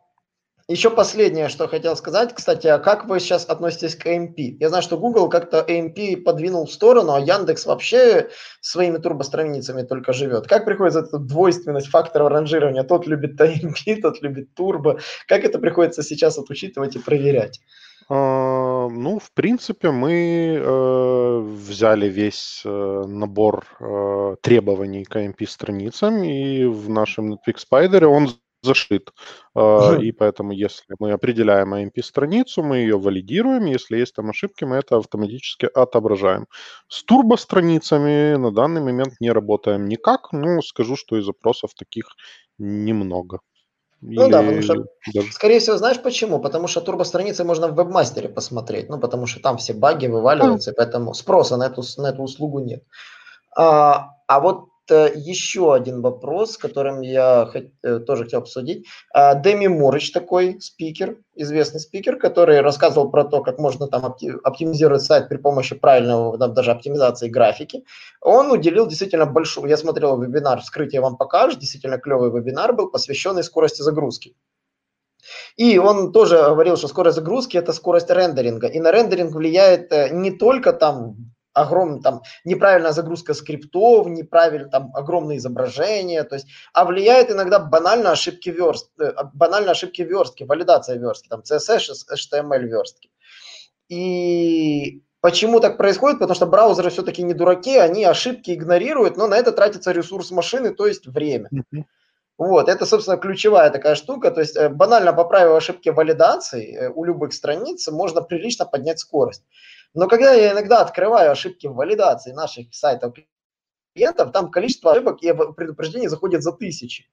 еще 0.69 0.91
последнее, 0.91 1.49
что 1.49 1.69
хотел 1.69 1.95
сказать, 1.95 2.35
кстати, 2.35 2.67
а 2.67 2.79
как 2.79 3.07
вы 3.07 3.21
сейчас 3.21 3.45
относитесь 3.45 3.95
к 3.95 4.05
AMP? 4.05 4.35
Я 4.59 4.69
знаю, 4.69 4.83
что 4.83 4.99
Google 4.99 5.29
как-то 5.29 5.65
AMP 5.67 6.23
подвинул 6.23 6.67
в 6.67 6.73
сторону, 6.73 7.13
а 7.13 7.21
Яндекс 7.21 7.67
вообще 7.67 8.31
своими 8.61 8.97
турбостраницами 8.97 9.83
только 9.83 10.13
живет. 10.13 10.49
Как 10.49 10.65
приходится 10.65 11.01
эта 11.01 11.19
двойственность 11.19 11.87
факторов 11.87 12.31
ранжирования? 12.31 12.83
Тот 12.83 13.07
любит 13.07 13.41
AMP, 13.41 14.01
тот 14.03 14.21
любит 14.23 14.55
турбо. 14.55 14.99
Как 15.29 15.45
это 15.45 15.61
приходится 15.61 16.03
сейчас 16.03 16.37
вот 16.37 16.51
и 16.51 16.99
проверять? 16.99 17.61
А, 18.09 18.89
ну, 18.89 19.21
в 19.21 19.31
принципе, 19.33 19.93
мы 19.93 20.61
э, 20.61 21.39
взяли 21.41 22.09
весь 22.09 22.63
э, 22.65 23.05
набор 23.07 23.67
э, 23.79 24.37
требований 24.41 25.05
к 25.05 25.15
AMP 25.17 25.47
страницам, 25.47 26.25
и 26.25 26.65
в 26.65 26.89
нашем 26.89 27.35
Netflix 27.35 27.65
Spider 27.71 28.05
он 28.07 28.29
зашит. 28.67 29.13
Uh, 29.57 30.03
и 30.03 30.13
поэтому, 30.13 30.53
если 30.53 30.95
мы 30.99 31.13
определяем 31.13 31.75
AMP-страницу, 31.75 32.63
мы 32.63 32.79
ее 32.79 32.99
валидируем. 32.99 33.65
Если 33.65 33.97
есть 33.97 34.15
там 34.15 34.31
ошибки, 34.31 34.65
мы 34.65 34.77
это 34.77 34.97
автоматически 34.97 35.69
отображаем. 35.75 36.47
С 36.89 37.05
турбо-страницами 37.05 38.37
на 38.37 38.51
данный 38.51 38.81
момент 38.81 39.15
не 39.21 39.33
работаем 39.33 39.87
никак. 39.87 40.33
Ну, 40.33 40.61
скажу, 40.63 40.97
что 40.97 41.17
и 41.17 41.23
запросов 41.23 41.71
таких 41.75 42.07
немного. 42.59 43.41
Ну 44.03 44.25
Или... 44.25 44.33
да, 44.33 44.43
потому 44.43 44.63
что, 44.63 44.75
Даже... 45.15 45.33
скорее 45.33 45.59
всего, 45.59 45.77
знаешь 45.79 46.03
почему? 46.03 46.39
Потому 46.39 46.69
что 46.69 46.81
турбо-страницы 46.81 47.45
можно 47.45 47.69
в 47.69 47.75
вебмастере 47.75 48.29
посмотреть, 48.29 48.89
ну, 48.91 48.99
потому 48.99 49.27
что 49.27 49.41
там 49.41 49.57
все 49.57 49.73
баги 49.73 50.07
вываливаются, 50.07 50.73
а. 50.73 50.75
поэтому 50.77 51.15
спроса 51.15 51.57
на 51.57 51.67
эту, 51.67 51.83
на 51.97 52.09
эту 52.09 52.23
услугу 52.23 52.61
нет. 52.61 52.85
А, 53.57 54.11
а 54.27 54.41
вот 54.41 54.69
еще 54.91 55.75
один 55.75 56.01
вопрос, 56.01 56.57
которым 56.57 57.01
я 57.01 57.51
э, 57.83 57.99
тоже 58.01 58.25
хотел 58.25 58.41
обсудить. 58.41 58.87
А, 59.13 59.35
Дэми 59.35 59.67
Морич 59.67 60.13
такой 60.13 60.61
спикер, 60.61 61.19
известный 61.35 61.81
спикер, 61.81 62.17
который 62.19 62.61
рассказывал 62.61 63.11
про 63.11 63.25
то, 63.25 63.43
как 63.43 63.59
можно 63.59 63.89
там 63.89 64.05
оптимизировать 64.45 65.03
сайт 65.03 65.29
при 65.29 65.37
помощи 65.37 65.75
правильного, 65.75 66.37
даже 66.39 66.71
оптимизации 66.71 67.29
графики. 67.29 67.85
Он 68.21 68.51
уделил 68.51 68.87
действительно 68.87 69.27
большую, 69.27 69.69
я 69.69 69.77
смотрел 69.77 70.21
вебинар, 70.21 70.61
вскрытие 70.61 71.01
вам 71.01 71.17
покажет, 71.17 71.59
действительно 71.59 71.99
клевый 71.99 72.31
вебинар 72.31 72.73
был, 72.73 72.91
посвященный 72.91 73.45
скорости 73.45 73.83
загрузки. 73.83 74.35
И 75.57 75.79
он 75.79 76.13
тоже 76.13 76.37
говорил, 76.37 76.77
что 76.77 76.89
скорость 76.89 77.17
загрузки– 77.17 77.57
это 77.59 77.73
скорость 77.73 78.11
рендеринга. 78.11 78.69
И 78.69 78.79
на 78.79 78.93
рендеринг 78.93 79.35
влияет 79.35 79.93
э, 79.93 80.11
не 80.11 80.31
только 80.31 80.73
там 80.73 81.17
огромная 81.57 82.01
там 82.01 82.23
неправильная 82.45 82.93
загрузка 82.93 83.35
скриптов, 83.35 84.07
неправильно 84.07 84.69
там 84.69 84.91
огромные 84.95 85.39
изображения, 85.39 86.23
то 86.25 86.35
есть, 86.35 86.47
а 86.73 86.85
влияет 86.85 87.31
иногда 87.31 87.59
банально 87.59 88.13
ошибки 88.13 88.51
верст, 88.51 88.91
э, 89.01 89.13
банально 89.35 89.73
ошибки 89.73 90.03
верстки, 90.03 90.45
валидация 90.45 90.99
верстки, 90.99 91.29
там 91.29 91.41
CSS, 91.41 92.07
HTML 92.13 92.63
верстки. 92.63 93.11
И 93.89 95.03
Почему 95.23 95.59
так 95.59 95.77
происходит? 95.77 96.21
Потому 96.21 96.37
что 96.37 96.47
браузеры 96.47 96.91
все-таки 96.91 97.21
не 97.25 97.35
дураки, 97.35 97.77
они 97.79 98.05
ошибки 98.05 98.53
игнорируют, 98.53 99.17
но 99.17 99.27
на 99.27 99.37
это 99.37 99.51
тратится 99.51 99.91
ресурс 99.91 100.31
машины, 100.31 100.73
то 100.73 100.87
есть 100.87 101.09
время. 101.09 101.51
Вот, 102.39 102.69
это, 102.69 102.85
собственно, 102.87 103.17
ключевая 103.17 103.71
такая 103.71 103.95
штука. 103.95 104.31
То 104.31 104.41
есть, 104.41 104.57
э, 104.57 104.69
банально 104.69 105.13
поправив 105.13 105.57
ошибки 105.57 105.89
валидации 105.89 106.77
э, 106.77 106.91
у 106.95 107.03
любых 107.05 107.33
страниц, 107.33 107.89
можно 107.89 108.21
прилично 108.21 108.67
поднять 108.67 109.01
скорость. 109.01 109.43
Но 109.95 110.09
когда 110.09 110.33
я 110.33 110.53
иногда 110.53 110.81
открываю 110.81 111.31
ошибки 111.31 111.67
в 111.67 111.75
валидации 111.75 112.33
наших 112.33 112.75
сайтов 112.75 113.15
клиентов, 113.95 114.33
там 114.33 114.51
количество 114.51 114.93
ошибок 114.93 115.23
и 115.23 115.33
предупреждений 115.33 116.09
заходит 116.09 116.43
за 116.43 116.53
тысячи. 116.53 117.09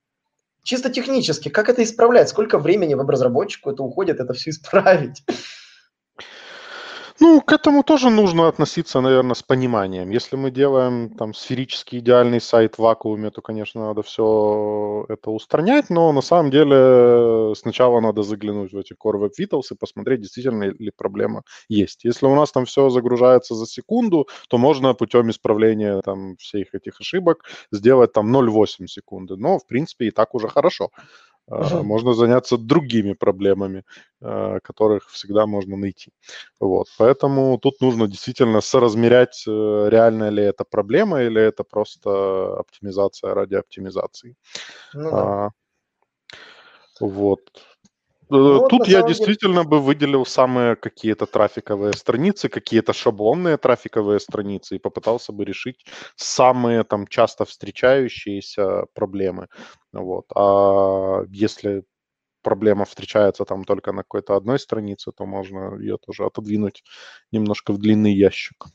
Чисто 0.64 0.90
технически, 0.90 1.50
как 1.50 1.70
это 1.70 1.84
исправлять? 1.84 2.30
Сколько 2.30 2.58
времени 2.58 2.94
веб-разработчику 2.94 3.72
это 3.72 3.84
уходит, 3.84 4.20
это 4.20 4.34
все 4.34 4.52
исправить? 4.52 5.24
Ну, 7.26 7.40
к 7.40 7.54
этому 7.54 7.84
тоже 7.84 8.10
нужно 8.10 8.50
относиться, 8.50 9.00
наверное, 9.00 9.34
с 9.34 9.42
пониманием. 9.42 10.10
Если 10.10 10.36
мы 10.36 10.52
делаем 10.52 11.10
там 11.10 11.34
сферический 11.34 12.00
идеальный 12.00 12.42
сайт 12.42 12.76
в 12.76 12.80
вакууме, 12.80 13.30
то, 13.30 13.42
конечно, 13.42 13.86
надо 13.86 14.02
все 14.02 15.06
это 15.08 15.32
устранять, 15.32 15.90
но 15.90 16.12
на 16.12 16.20
самом 16.20 16.52
деле 16.52 17.56
сначала 17.56 18.02
надо 18.02 18.24
заглянуть 18.24 18.74
в 18.74 18.78
эти 18.78 18.92
Core 18.92 19.22
Web 19.22 19.32
Vitals 19.40 19.72
и 19.72 19.76
посмотреть, 19.76 20.20
действительно 20.20 20.66
ли 20.66 20.92
проблема 20.92 21.44
есть. 21.70 22.04
Если 22.04 22.26
у 22.26 22.36
нас 22.36 22.52
там 22.52 22.66
все 22.66 22.90
загружается 22.90 23.56
за 23.56 23.68
секунду, 23.68 24.28
то 24.50 24.58
можно 24.58 24.94
путем 24.94 25.30
исправления 25.30 26.02
там 26.02 26.36
всех 26.36 26.76
этих 26.76 27.00
ошибок 27.00 27.46
сделать 27.72 28.12
там 28.12 28.36
0,8 28.36 28.88
секунды. 28.88 29.38
Но, 29.38 29.60
в 29.60 29.66
принципе, 29.66 30.08
и 30.08 30.12
так 30.12 30.36
уже 30.36 30.50
хорошо. 30.50 30.90
Uh-huh. 31.50 31.84
Можно 31.84 32.14
заняться 32.14 32.58
другими 32.58 33.14
проблемами, 33.14 33.84
а, 34.22 34.60
которых 34.62 35.10
всегда 35.10 35.46
можно 35.46 35.76
найти. 35.76 36.12
Вот. 36.60 36.88
Поэтому 36.98 37.58
тут 37.58 37.82
нужно 37.82 38.08
действительно 38.08 38.62
соразмерять, 38.62 39.44
э, 39.48 39.90
реально 39.90 40.30
ли 40.30 40.44
это 40.44 40.64
проблема 40.64 41.22
или 41.22 41.42
это 41.42 41.64
просто 41.64 42.60
оптимизация 42.60 43.34
ради 43.34 43.56
оптимизации. 43.56 44.36
Ну, 44.94 45.12
да. 45.12 45.18
а, 45.18 45.50
вот. 47.02 47.42
Э, 48.34 48.36
ну, 48.36 48.68
Тут 48.68 48.88
я 48.88 49.04
действительно 49.04 49.64
деле... 49.64 49.70
бы 49.70 49.80
выделил 49.80 50.26
самые 50.26 50.76
какие-то 50.76 51.26
трафиковые 51.28 51.94
страницы, 51.94 52.50
какие-то 52.50 52.92
шаблонные 52.92 53.58
трафиковые 53.58 54.20
страницы 54.20 54.76
и 54.76 54.80
попытался 54.80 55.32
бы 55.32 55.46
решить 55.46 55.86
самые 56.16 56.84
там 56.84 57.06
часто 57.08 57.46
встречающиеся 57.46 58.86
проблемы. 58.94 59.48
Вот. 59.92 60.26
А 60.36 61.24
если 61.30 61.84
проблема 62.42 62.86
встречается 62.86 63.46
там 63.46 63.64
только 63.64 63.92
на 63.92 64.04
какой-то 64.04 64.36
одной 64.36 64.60
странице, 64.60 65.12
то 65.12 65.26
можно 65.26 65.78
ее 65.80 65.98
тоже 65.98 66.26
отодвинуть 66.26 66.84
немножко 67.32 67.72
в 67.72 67.78
длинный 67.78 68.14
ящик. 68.14 68.66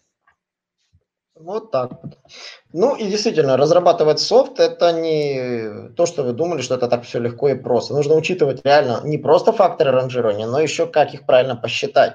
Вот 1.41 1.71
так. 1.71 1.93
Ну 2.73 2.97
и 2.97 3.07
действительно, 3.07 3.57
разрабатывать 3.57 4.19
софт– 4.19 4.59
это 4.59 4.93
не 4.93 5.91
то, 5.95 6.05
что 6.07 6.23
вы 6.25 6.33
думали, 6.33 6.63
что 6.63 6.75
это 6.75 6.89
так 6.89 7.05
все 7.05 7.21
легко 7.21 7.49
и 7.49 7.55
просто. 7.55 7.95
Нужно 7.95 8.15
учитывать 8.15 8.61
реально 8.65 9.01
не 9.05 9.19
просто 9.19 9.53
факторы 9.53 9.93
ранжирования, 9.93 10.47
но 10.47 10.61
еще 10.61 10.87
как 10.87 11.15
их 11.15 11.27
правильно 11.27 11.55
посчитать. 11.55 12.15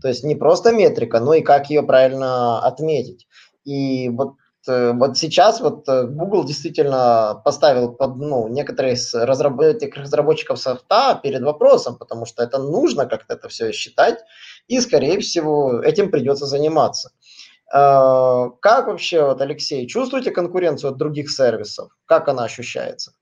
То 0.00 0.08
есть 0.08 0.24
не 0.24 0.34
просто 0.34 0.72
метрика, 0.72 1.20
но 1.20 1.34
и 1.34 1.42
как 1.42 1.68
ее 1.68 1.82
правильно 1.82 2.60
отметить. 2.60 3.26
И 3.64 4.08
вот 4.08 4.34
э, 4.68 4.92
вот 4.92 5.18
сейчас 5.18 5.60
вот 5.60 5.88
э, 5.88 6.06
Google 6.06 6.44
действительно 6.44 7.40
поставил 7.44 7.92
под, 7.92 8.16
ну, 8.16 8.48
некоторые 8.48 8.94
из 8.94 9.12
разработчиков, 9.12 10.04
разработчиков 10.04 10.58
софта 10.58 11.18
перед 11.22 11.42
вопросом, 11.42 11.96
потому 11.96 12.24
что 12.24 12.42
это 12.42 12.58
нужно 12.58 13.06
как-то 13.06 13.34
это 13.34 13.48
все 13.48 13.72
считать, 13.72 14.20
и, 14.68 14.80
скорее 14.80 15.18
всего, 15.18 15.82
этим 15.82 16.10
придется 16.10 16.46
заниматься. 16.46 17.10
Э, 17.72 18.50
как 18.60 18.86
вообще, 18.88 19.24
вот, 19.24 19.40
Алексей, 19.40 19.86
чувствуете 19.86 20.30
конкуренцию 20.30 20.90
от 20.92 20.98
других 20.98 21.30
сервисов? 21.30 21.92
Как 22.06 22.28
она 22.28 22.44
ощущается? 22.44 23.12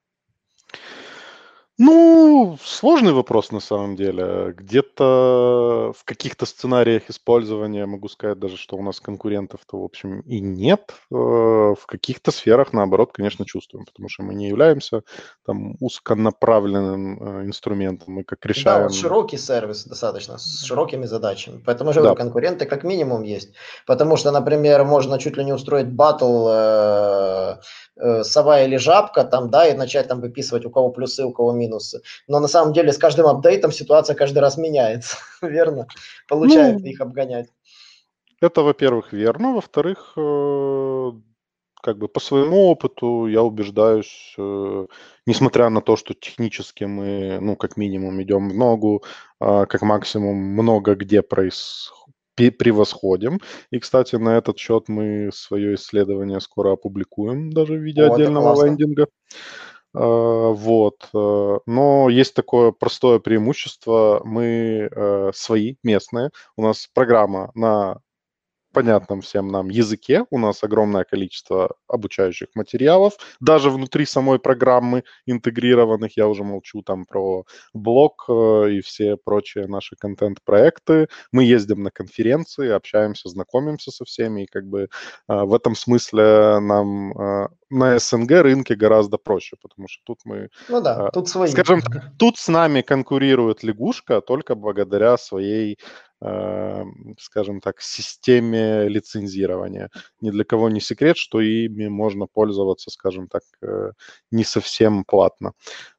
Ну, 1.81 2.59
сложный 2.65 3.13
вопрос 3.13 3.53
на 3.53 3.61
самом 3.61 3.95
деле. 3.95 4.53
Где-то 4.57 5.93
в 5.97 6.05
каких-то 6.05 6.45
сценариях 6.45 7.09
использования 7.09 7.87
могу 7.87 8.09
сказать 8.09 8.41
даже, 8.41 8.57
что 8.57 8.77
у 8.77 8.83
нас 8.83 8.99
конкурентов-то, 8.99 9.81
в 9.81 9.85
общем, 9.85 10.21
и 10.23 10.41
нет. 10.41 10.93
Э, 11.13 11.15
в 11.15 11.87
каких-то 11.87 12.33
сферах, 12.33 12.73
наоборот, 12.73 13.13
конечно, 13.13 13.45
чувствуем, 13.45 13.85
потому 13.85 14.09
что 14.09 14.25
мы 14.25 14.35
не 14.35 14.49
являемся 14.49 15.03
там 15.47 15.77
узконаправленным 15.79 17.23
э, 17.23 17.47
инструментом, 17.47 18.15
мы 18.15 18.25
как 18.25 18.45
решаем... 18.45 18.79
Да, 18.79 18.89
вот 18.89 18.95
широкий 18.95 19.39
сервис 19.39 19.85
достаточно, 19.85 20.37
с 20.39 20.65
широкими 20.65 21.07
задачами. 21.07 21.63
Поэтому 21.65 21.93
же 21.93 22.03
да. 22.03 22.17
конкуренты 22.17 22.67
как 22.67 22.83
минимум 22.83 23.23
есть. 23.23 23.55
Потому 23.87 24.17
что, 24.17 24.33
например, 24.33 24.83
можно 24.83 25.17
чуть 25.21 25.37
ли 25.37 25.45
не 25.45 25.53
устроить 25.53 25.87
батл 25.87 26.49
э, 27.99 28.25
сова 28.25 28.63
или 28.63 28.77
жабка, 28.77 29.25
там, 29.25 29.51
да, 29.51 29.67
и 29.67 29.77
начать 29.77 30.09
там 30.09 30.21
выписывать, 30.21 30.65
у 30.65 30.71
кого 30.71 30.91
плюсы, 30.91 31.25
у 31.25 31.33
кого 31.33 31.53
минусы. 31.53 32.01
Но 32.27 32.41
на 32.41 32.49
самом 32.49 32.73
деле 32.73 32.93
с 32.93 32.99
каждым 32.99 33.27
апдейтом 33.27 33.73
ситуация 33.73 34.17
каждый 34.17 34.39
раз 34.39 34.57
меняется, 34.57 35.17
верно? 35.43 35.87
Получается 36.29 36.85
ну, 36.85 36.91
их 36.91 37.01
обгонять. 37.01 37.49
Это, 38.41 38.63
во-первых, 38.63 39.13
верно. 39.13 39.55
Во-вторых, 39.55 40.13
э, 40.17 41.13
как 41.83 41.99
бы 41.99 42.09
по 42.09 42.21
своему 42.21 42.67
опыту 42.67 43.27
я 43.27 43.43
убеждаюсь, 43.43 44.35
э, 44.39 44.87
несмотря 45.27 45.69
на 45.69 45.81
то, 45.81 45.97
что 45.97 46.15
технически 46.15 46.85
мы, 46.85 47.39
ну, 47.41 47.57
как 47.57 47.77
минимум, 47.77 48.23
идем 48.23 48.51
в 48.51 48.55
ногу, 48.55 49.03
э, 49.41 49.67
как 49.67 49.83
максимум 49.83 50.37
много 50.37 50.95
где 50.95 51.23
происходит 51.23 51.98
превосходим. 52.51 53.41
И, 53.71 53.79
кстати, 53.79 54.17
на 54.17 54.37
этот 54.39 54.59
счет 54.59 54.89
мы 54.89 55.31
свое 55.33 55.75
исследование 55.75 56.41
скоро 56.41 56.73
опубликуем, 56.73 57.53
даже 57.53 57.75
в 57.75 57.83
виде 57.83 58.03
О, 58.03 58.15
отдельного 58.15 58.65
лендинга. 58.65 59.07
А, 59.95 60.51
вот. 60.51 61.09
Э, 61.15 61.59
но 61.67 62.09
есть 62.09 62.35
такое 62.35 62.73
простое 62.73 63.19
преимущество. 63.19 64.21
Мы 64.25 64.89
э, 64.91 65.31
свои, 65.35 65.77
местные. 65.83 66.31
У 66.57 66.63
нас 66.63 66.89
программа 66.93 67.51
на 67.55 68.01
понятном 68.79 69.23
всем 69.23 69.49
нам 69.49 69.71
языке. 69.71 70.25
У 70.31 70.39
нас 70.39 70.63
огромное 70.63 71.03
количество 71.03 71.75
обучающих 71.89 72.47
материалов. 72.55 73.15
Даже 73.41 73.71
внутри 73.71 74.07
самой 74.07 74.39
программы 74.39 75.03
интегрированных, 75.27 76.17
я 76.17 76.29
уже 76.29 76.45
молчу 76.45 76.83
там 76.83 77.05
про 77.05 77.45
блог 77.75 78.27
э, 78.29 78.71
и 78.71 78.81
все 78.81 79.17
прочие 79.17 79.67
наши 79.67 79.97
контент-проекты. 79.97 81.09
Мы 81.33 81.43
ездим 81.43 81.83
на 81.83 81.91
конференции, 81.91 82.71
общаемся, 82.71 83.29
знакомимся 83.29 83.91
со 83.91 84.05
всеми. 84.05 84.45
И 84.45 84.47
как 84.47 84.65
бы 84.65 84.83
э, 84.83 84.87
в 85.27 85.53
этом 85.53 85.75
смысле 85.75 86.61
нам 86.61 87.13
э, 87.19 87.49
на 87.71 87.99
СНГ 87.99 88.31
рынке 88.31 88.77
гораздо 88.77 89.19
проще, 89.19 89.57
потому 89.61 89.89
что 89.89 90.03
тут 90.05 90.21
мы... 90.25 90.51
Ну 90.69 90.81
да, 90.81 91.11
тут 91.11 91.29
свои. 91.29 91.51
Скажем, 91.51 91.83
тут 92.17 92.39
с 92.39 92.47
нами 92.47 92.83
конкурирует 92.83 93.65
лягушка 93.65 94.21
только 94.21 94.55
благодаря 94.55 95.17
своей 95.17 95.79
скажем 96.21 97.61
так, 97.61 97.81
системе 97.81 98.89
лицензирования. 98.89 99.91
Ни 100.21 100.31
для 100.31 100.45
кого 100.45 100.69
не 100.69 100.81
секрет, 100.81 101.17
что 101.17 101.41
ими 101.41 101.89
можно 101.89 102.27
пользоваться, 102.27 102.91
скажем 102.91 103.29
так, 103.29 103.43
э, 103.63 103.93
не 104.33 104.45
совсем 104.45 105.05
платно. 105.05 105.53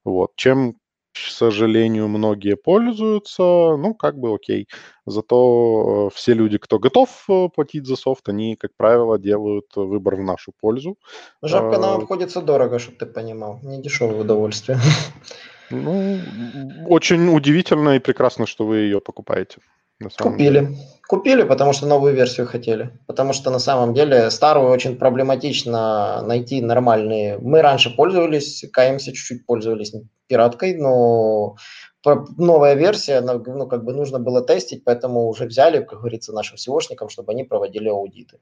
Вот. 0.04 0.32
Чем, 0.36 0.74
к 1.14 1.18
сожалению, 1.18 2.10
многие 2.10 2.58
пользуются, 2.58 3.44
ну, 3.78 3.94
как 3.94 4.18
бы 4.18 4.34
окей. 4.34 4.68
Зато 5.06 6.10
э, 6.12 6.16
все 6.16 6.34
люди, 6.34 6.58
кто 6.58 6.80
готов 6.80 7.10
э, 7.30 7.48
платить 7.56 7.88
за 7.88 7.96
софт, 7.96 8.28
они, 8.28 8.58
как 8.58 8.72
правило, 8.76 9.18
делают 9.18 9.68
выбор 9.76 10.16
в 10.16 10.24
нашу 10.24 10.52
пользу. 10.60 10.98
Жабка 11.42 11.80
нам 11.80 12.02
обходится 12.02 12.42
дорого, 12.42 12.80
чтобы 12.80 12.98
ты 12.98 13.06
понимал. 13.06 13.60
Не 13.64 13.82
дешевое 13.82 14.22
удовольствие. 14.22 14.80
Ну, 15.72 16.20
очень 16.88 17.30
удивительно 17.30 17.96
и 17.96 18.00
прекрасно, 18.00 18.48
что 18.48 18.66
вы 18.66 18.78
ее 18.78 19.00
покупаете. 19.00 19.60
Купили. 20.18 20.60
Деле. 20.60 20.78
Купили, 21.08 21.44
потому 21.44 21.74
что 21.74 21.88
новую 21.88 22.14
версию 22.14 22.48
хотели. 22.48 22.98
Потому 23.08 23.34
что 23.34 23.50
на 23.50 23.60
самом 23.60 23.94
деле 23.94 24.30
старую 24.30 24.70
очень 24.70 24.96
проблематично 24.96 26.22
найти 26.22 26.62
нормальные. 26.62 27.40
Мы 27.40 27.62
раньше 27.62 27.90
пользовались, 27.96 28.64
каемся, 28.72 29.12
чуть-чуть 29.12 29.46
пользовались 29.46 29.94
пираткой, 30.28 30.76
но 30.76 31.56
новая 32.38 32.76
версия, 32.76 33.22
ну, 33.22 33.68
как 33.68 33.84
бы 33.84 33.94
нужно 33.94 34.20
было 34.20 34.42
тестить, 34.42 34.84
поэтому 34.84 35.28
уже 35.28 35.46
взяли, 35.46 35.84
как 35.84 36.00
говорится, 36.00 36.32
нашим 36.32 36.58
SEOшникам, 36.58 37.10
чтобы 37.10 37.34
они 37.34 37.44
проводили 37.44 37.90
аудиты. 37.90 38.40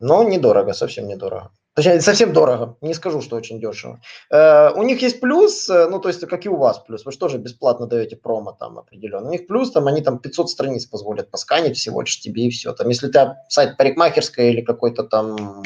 Но 0.00 0.22
недорого, 0.22 0.72
совсем 0.72 1.06
недорого. 1.06 1.52
Точнее, 1.74 2.00
совсем 2.00 2.32
дорого. 2.32 2.76
Не 2.80 2.94
скажу, 2.94 3.22
что 3.22 3.36
очень 3.36 3.60
дешево. 3.60 4.00
Э, 4.30 4.70
у 4.74 4.82
них 4.82 5.02
есть 5.02 5.20
плюс, 5.20 5.68
э, 5.68 5.88
ну, 5.88 6.00
то 6.00 6.08
есть, 6.08 6.20
как 6.26 6.44
и 6.44 6.48
у 6.48 6.56
вас 6.56 6.80
плюс. 6.80 7.04
Вы 7.04 7.12
же 7.12 7.18
тоже 7.18 7.38
бесплатно 7.38 7.86
даете 7.86 8.16
промо 8.16 8.52
там 8.52 8.78
определенно. 8.78 9.28
У 9.28 9.30
них 9.30 9.46
плюс, 9.46 9.70
там, 9.70 9.86
они 9.86 10.00
там 10.02 10.18
500 10.18 10.50
страниц 10.50 10.86
позволят 10.86 11.30
посканить 11.30 11.76
всего 11.76 12.00
лишь 12.00 12.18
тебе 12.20 12.46
и 12.46 12.50
все. 12.50 12.72
Там, 12.72 12.88
если 12.88 13.08
ты 13.08 13.36
сайт 13.48 13.76
парикмахерской 13.76 14.50
или 14.50 14.62
какой-то 14.62 15.04
там 15.04 15.62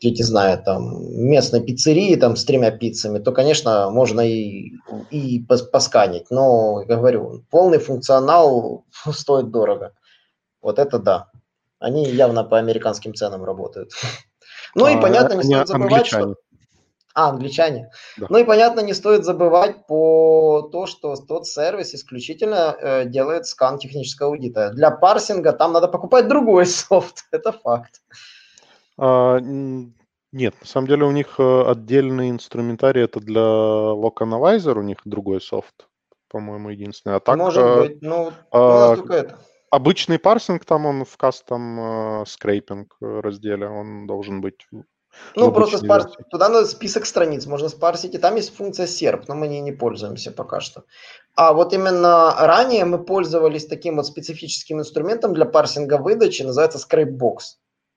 я 0.00 0.10
не 0.10 0.22
знаю, 0.22 0.62
там, 0.62 1.02
местной 1.12 1.60
пиццерии 1.60 2.14
там 2.14 2.36
с 2.36 2.44
тремя 2.44 2.70
пиццами, 2.70 3.18
то, 3.18 3.32
конечно, 3.32 3.90
можно 3.90 4.20
и, 4.20 4.72
и 5.10 5.44
посканить. 5.44 6.30
Но, 6.30 6.84
говорю, 6.84 7.44
полный 7.50 7.78
функционал 7.78 8.84
стоит 9.10 9.50
дорого. 9.50 9.94
Вот 10.62 10.78
это 10.78 10.98
да. 10.98 11.30
Они 11.80 12.04
явно 12.04 12.44
по 12.44 12.58
американским 12.58 13.14
ценам 13.14 13.44
работают. 13.44 13.90
Ну 14.74 14.88
и 14.88 14.94
А, 14.94 15.00
понятно, 15.00 15.34
не 15.34 15.42
стоит 15.42 15.68
забывать, 15.68 16.06
что... 16.06 16.16
англичане. 16.16 16.34
А, 17.14 17.30
англичане. 17.30 17.90
Да. 18.16 18.26
Ну 18.30 18.38
и 18.38 18.44
понятно, 18.44 18.80
не 18.80 18.94
стоит 18.94 19.24
забывать 19.24 19.86
по 19.86 20.68
то, 20.70 20.86
что 20.86 21.16
тот 21.16 21.48
сервис 21.48 21.92
исключительно 21.94 22.76
э, 22.78 23.06
делает 23.06 23.46
скан 23.46 23.78
технического 23.78 24.28
аудита. 24.28 24.70
Для 24.70 24.92
парсинга 24.92 25.52
там 25.52 25.72
надо 25.72 25.88
покупать 25.88 26.28
другой 26.28 26.66
софт. 26.66 27.24
Это 27.32 27.50
факт. 27.50 28.02
А, 28.96 29.38
Нет, 29.40 30.54
на 30.60 30.66
самом 30.66 30.86
деле 30.86 31.06
у 31.06 31.10
них 31.10 31.34
э, 31.38 31.62
отдельный 31.66 32.30
инструментарий, 32.30 33.02
это 33.02 33.18
для 33.18 33.40
Lock 33.40 34.18
Analyzer, 34.20 34.78
у 34.78 34.82
них 34.82 34.98
другой 35.04 35.40
софт, 35.40 35.88
по-моему, 36.28 36.70
единственный. 36.70 37.16
А 37.16 37.20
так 37.20 37.36
Может 37.36 37.64
э, 37.64 37.80
быть. 37.80 38.02
Ну, 38.02 38.26
у 38.26 38.32
а, 38.56 38.90
нас 38.90 38.98
только 38.98 39.14
это. 39.14 39.38
Обычный 39.70 40.18
парсинг 40.18 40.64
там, 40.64 40.86
он 40.86 41.04
в 41.04 41.16
кастом 41.16 42.24
скрейпинг 42.26 42.96
разделе, 43.00 43.68
он 43.68 44.06
должен 44.06 44.40
быть 44.40 44.66
Ну, 45.34 45.52
просто 45.52 45.78
обычной 45.78 45.88
спар... 45.88 46.02
версии. 46.02 46.30
туда 46.30 46.48
надо 46.48 46.66
список 46.66 47.06
страниц, 47.06 47.46
можно 47.46 47.68
спарсить, 47.68 48.14
и 48.14 48.18
там 48.18 48.36
есть 48.36 48.54
функция 48.54 48.86
SERP, 48.86 49.24
но 49.28 49.34
мы 49.34 49.48
ней 49.48 49.60
не 49.60 49.72
пользуемся 49.72 50.32
пока 50.32 50.60
что. 50.60 50.84
А 51.34 51.52
вот 51.52 51.72
именно 51.72 52.34
ранее 52.38 52.84
мы 52.84 53.02
пользовались 53.04 53.66
таким 53.66 53.96
вот 53.96 54.06
специфическим 54.06 54.80
инструментом 54.80 55.34
для 55.34 55.44
парсинга 55.44 55.98
выдачи, 55.98 56.42
называется 56.42 56.78
Scrapebox. 56.78 57.38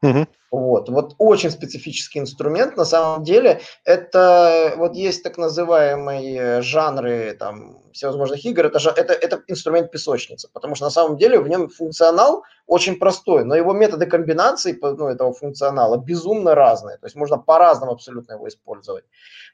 Мгм. 0.02 0.28
Вот, 0.52 0.90
вот 0.90 1.16
очень 1.18 1.50
специфический 1.50 2.20
инструмент. 2.20 2.76
На 2.76 2.84
самом 2.84 3.24
деле, 3.24 3.62
это 3.86 4.74
вот 4.76 4.96
есть 4.96 5.24
так 5.24 5.38
называемые 5.38 6.62
жанры 6.62 7.38
там 7.40 7.78
всевозможных 7.94 8.44
игр. 8.46 8.66
Это, 8.66 8.80
жа- 8.80 8.94
это, 8.94 9.14
это 9.14 9.42
инструмент 9.48 9.92
песочницы, 9.92 10.50
потому 10.52 10.76
что 10.76 10.86
на 10.86 10.92
самом 10.92 11.18
деле 11.18 11.40
в 11.40 11.48
нем 11.48 11.70
функционал 11.70 12.44
очень 12.68 13.00
простой, 13.00 13.46
но 13.46 13.56
его 13.56 13.72
методы 13.72 14.08
комбинации 14.08 14.78
ну, 14.82 15.08
этого 15.08 15.34
функционала 15.34 15.98
безумно 15.98 16.54
разные. 16.54 16.98
То 16.98 17.06
есть 17.06 17.16
можно 17.16 17.38
по-разному 17.38 17.94
абсолютно 17.94 18.34
его 18.34 18.48
использовать. 18.50 19.06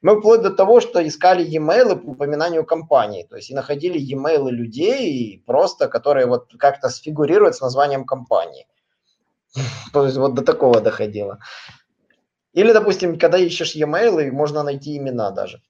Мы 0.02 0.18
вплоть 0.20 0.42
до 0.42 0.50
того, 0.50 0.80
что 0.80 1.06
искали 1.06 1.44
e-mail 1.44 1.96
по 1.98 2.12
упоминанию 2.12 2.66
компании, 2.66 3.24
то 3.30 3.36
есть 3.36 3.52
и 3.52 3.56
находили 3.56 4.00
e-mail 4.00 4.50
людей 4.50 5.44
просто, 5.46 5.88
которые 5.90 6.26
вот 6.26 6.54
как-то 6.58 6.90
сфигурируют 6.90 7.56
с 7.56 7.62
названием 7.62 8.04
компании. 8.06 8.66
То 9.94 10.06
есть 10.06 10.18
вот 10.18 10.34
до 10.34 10.42
такого 10.42 10.82
доходило. 10.82 11.40
Или, 12.54 12.74
допустим, 12.74 13.20
когда 13.20 13.38
ищешь 13.38 13.76
e-mail, 13.76 14.32
можно 14.32 14.64
найти 14.64 14.98
имена 14.98 15.32
даже. 15.32 15.62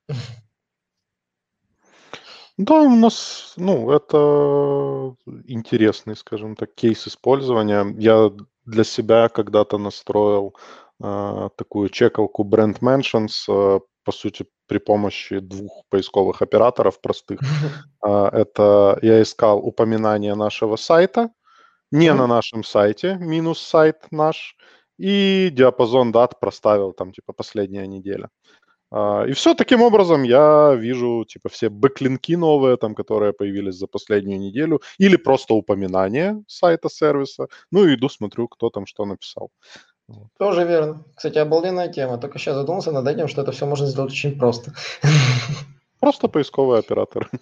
Да, 2.57 2.81
у 2.81 2.95
нас, 2.95 3.53
ну, 3.57 3.91
это 3.91 5.15
интересный, 5.45 6.15
скажем 6.15 6.55
так, 6.55 6.73
кейс 6.73 7.07
использования. 7.07 7.85
Я 7.99 8.31
для 8.65 8.83
себя 8.83 9.29
когда-то 9.29 9.77
настроил 9.77 10.55
э, 11.03 11.49
такую 11.55 11.89
чекалку 11.89 12.43
Brand 12.43 12.79
Mentions, 12.79 13.31
э, 13.47 13.79
по 14.03 14.11
сути, 14.11 14.47
при 14.67 14.79
помощи 14.79 15.39
двух 15.39 15.83
поисковых 15.89 16.41
операторов 16.41 16.99
простых. 17.01 17.39
А, 18.01 18.29
Это 18.29 18.97
я 19.01 19.21
искал 19.21 19.59
упоминание 19.59 20.35
нашего 20.35 20.77
сайта, 20.77 21.29
не 21.91 22.13
на 22.13 22.27
нашем 22.27 22.63
сайте, 22.63 23.17
минус 23.19 23.59
сайт 23.59 23.97
наш, 24.11 24.55
и 24.97 25.49
диапазон 25.51 26.11
дат 26.11 26.39
проставил 26.39 26.93
там, 26.93 27.11
типа, 27.11 27.33
последняя 27.33 27.87
неделя. 27.87 28.29
А, 28.91 29.25
И 29.25 29.33
все, 29.33 29.53
таким 29.53 29.81
образом 29.81 30.23
я 30.23 30.73
вижу, 30.75 31.25
типа, 31.25 31.49
все 31.49 31.69
бэклинки 31.69 32.35
новые, 32.35 32.77
там, 32.77 32.95
которые 32.95 33.33
появились 33.33 33.75
за 33.75 33.87
последнюю 33.87 34.39
неделю, 34.39 34.81
или 34.97 35.17
просто 35.17 35.53
упоминание 35.53 36.43
сайта 36.47 36.89
сервиса, 36.89 37.47
ну 37.71 37.85
и 37.85 37.95
иду, 37.95 38.09
смотрю, 38.09 38.47
кто 38.47 38.69
там 38.69 38.85
что 38.85 39.05
написал. 39.05 39.51
Тоже 40.39 40.63
верно. 40.63 41.03
Кстати, 41.15 41.37
обалденная 41.37 41.89
тема. 41.89 42.17
Только 42.17 42.39
сейчас 42.39 42.55
задумался 42.55 42.91
над 42.91 43.07
этим, 43.07 43.27
что 43.27 43.41
это 43.41 43.51
все 43.51 43.65
можно 43.65 43.87
сделать 43.87 44.11
очень 44.11 44.39
просто. 44.39 44.73
Просто 45.99 46.27
поисковый 46.27 46.79
оператор. 46.79 47.29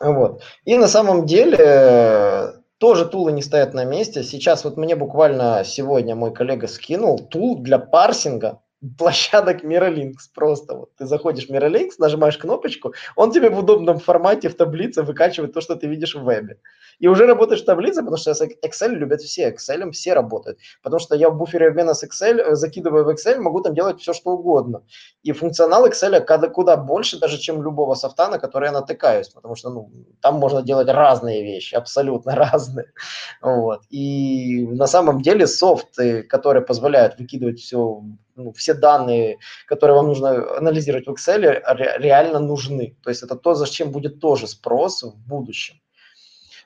Вот. 0.00 0.42
И 0.64 0.78
на 0.78 0.88
самом 0.88 1.26
деле 1.26 2.59
тоже 2.80 3.04
тулы 3.04 3.32
не 3.32 3.42
стоят 3.42 3.74
на 3.74 3.84
месте. 3.84 4.22
Сейчас 4.22 4.64
вот 4.64 4.78
мне 4.78 4.96
буквально 4.96 5.62
сегодня 5.64 6.16
мой 6.16 6.32
коллега 6.32 6.66
скинул 6.66 7.18
тул 7.18 7.58
для 7.58 7.78
парсинга 7.78 8.62
площадок 8.96 9.62
Miralinks. 9.62 10.30
Просто 10.34 10.74
вот 10.74 10.96
ты 10.96 11.04
заходишь 11.04 11.46
в 11.46 11.50
Miralinks, 11.50 11.96
нажимаешь 11.98 12.38
кнопочку, 12.38 12.94
он 13.16 13.32
тебе 13.32 13.50
в 13.50 13.58
удобном 13.58 13.98
формате 13.98 14.48
в 14.48 14.56
таблице 14.56 15.02
выкачивает 15.02 15.52
то, 15.52 15.60
что 15.60 15.76
ты 15.76 15.86
видишь 15.86 16.14
в 16.14 16.24
вебе. 16.24 16.56
И 17.00 17.08
уже 17.08 17.26
работаешь 17.26 17.62
в 17.62 17.64
таблице, 17.64 18.00
потому 18.00 18.18
что 18.18 18.30
Excel 18.30 18.90
любят 18.90 19.22
все, 19.22 19.50
Excel 19.50 19.90
все 19.90 20.12
работают. 20.12 20.58
Потому 20.82 21.00
что 21.00 21.16
я 21.16 21.30
в 21.30 21.36
буфере 21.36 21.68
обмена 21.68 21.94
с 21.94 22.04
Excel, 22.04 22.38
э, 22.40 22.54
закидываю 22.54 23.04
в 23.04 23.08
Excel, 23.08 23.38
могу 23.38 23.62
там 23.62 23.74
делать 23.74 24.00
все, 24.00 24.12
что 24.12 24.30
угодно. 24.32 24.82
И 25.22 25.32
функционал 25.32 25.86
Excel 25.86 26.20
куда, 26.20 26.48
куда 26.48 26.76
больше 26.76 27.18
даже, 27.18 27.38
чем 27.38 27.62
любого 27.62 27.94
софта, 27.94 28.28
на 28.28 28.38
который 28.38 28.66
я 28.66 28.72
натыкаюсь, 28.72 29.30
потому 29.30 29.54
что 29.54 29.70
ну, 29.70 29.90
там 30.20 30.34
можно 30.34 30.62
делать 30.62 30.88
разные 30.88 31.42
вещи, 31.42 31.74
абсолютно 31.74 32.34
разные. 32.36 32.92
Вот. 33.40 33.80
И 33.88 34.66
на 34.66 34.86
самом 34.86 35.22
деле 35.22 35.46
софты, 35.46 36.22
которые 36.22 36.62
позволяют 36.62 37.18
выкидывать 37.18 37.60
все, 37.60 38.02
ну, 38.36 38.52
все 38.52 38.74
данные, 38.74 39.38
которые 39.66 39.96
вам 39.96 40.08
нужно 40.08 40.58
анализировать 40.58 41.06
в 41.06 41.12
Excel, 41.12 41.40
ре- 41.40 41.96
реально 41.98 42.40
нужны. 42.40 42.96
То 43.02 43.08
есть 43.08 43.22
это 43.22 43.36
то, 43.36 43.54
зачем 43.54 43.90
будет 43.90 44.20
тоже 44.20 44.46
спрос 44.46 45.02
в 45.02 45.16
будущем. 45.16 45.76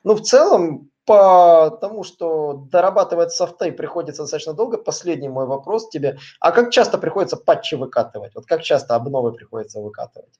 Ну, 0.05 0.14
в 0.14 0.21
целом, 0.21 0.90
по 1.07 1.77
тому, 1.81 2.05
что 2.05 2.67
дорабатывать 2.71 3.33
софты 3.33 3.73
приходится 3.73 4.23
достаточно 4.23 4.55
долго, 4.55 4.79
последний 4.79 5.29
мой 5.29 5.47
вопрос 5.47 5.88
тебе. 5.88 6.19
А 6.40 6.53
как 6.53 6.71
часто 6.71 6.99
приходится 6.99 7.37
патчи 7.37 7.75
выкатывать? 7.75 8.35
Вот 8.35 8.47
как 8.47 8.62
часто 8.62 8.95
обновы 8.95 9.33
приходится 9.33 9.81
выкатывать? 9.81 10.33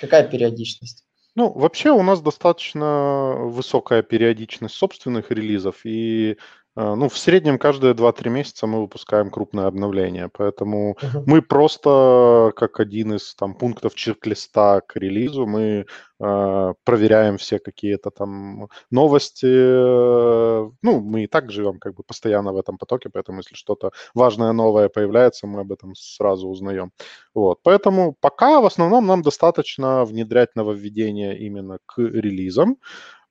Какая 0.00 0.26
периодичность? 0.26 1.04
Ну, 1.34 1.50
вообще 1.50 1.90
у 1.90 2.02
нас 2.02 2.20
достаточно 2.20 3.36
высокая 3.38 4.02
периодичность 4.02 4.74
собственных 4.74 5.30
релизов, 5.30 5.84
и 5.84 6.36
ну, 6.76 7.08
в 7.08 7.18
среднем 7.18 7.58
каждые 7.58 7.94
2-3 7.94 8.30
месяца 8.30 8.66
мы 8.66 8.80
выпускаем 8.80 9.30
крупное 9.30 9.66
обновление, 9.66 10.30
поэтому 10.32 10.96
Мгм. 11.02 11.24
мы 11.26 11.42
просто 11.42 12.52
как 12.56 12.80
один 12.80 13.14
из 13.14 13.34
там 13.34 13.54
пунктов 13.54 13.94
чек-листа 13.94 14.80
к 14.80 14.96
релизу, 14.96 15.46
мы 15.46 15.84
э, 16.20 16.74
проверяем 16.84 17.36
все 17.36 17.58
какие-то 17.58 18.10
там 18.10 18.68
новости, 18.90 19.46
ну, 19.46 21.00
мы 21.00 21.24
и 21.24 21.26
так 21.26 21.50
живем 21.50 21.78
как 21.78 21.94
бы 21.94 22.02
постоянно 22.04 22.52
в 22.52 22.56
этом 22.56 22.78
потоке, 22.78 23.10
поэтому 23.12 23.38
если 23.38 23.54
что-то 23.54 23.90
важное 24.14 24.52
новое 24.52 24.88
появляется, 24.88 25.46
мы 25.46 25.60
об 25.60 25.72
этом 25.72 25.94
сразу 25.94 26.48
узнаем. 26.48 26.92
Вот, 27.34 27.58
поэтому 27.62 28.16
пока 28.20 28.60
в 28.60 28.66
основном 28.66 29.06
нам 29.06 29.22
достаточно 29.22 30.04
внедрять 30.04 30.54
нововведения 30.56 31.32
именно 31.34 31.78
к 31.86 31.98
релизам. 31.98 32.76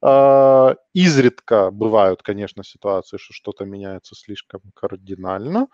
А, 0.02 0.76
Изредка 0.94 1.72
бывают, 1.72 2.24
конечно, 2.24 2.64
ситуации, 2.64 3.18
что 3.18 3.34
что-то 3.34 3.66
меняется 3.66 4.16
слишком 4.16 4.62
кардинально. 4.74 5.68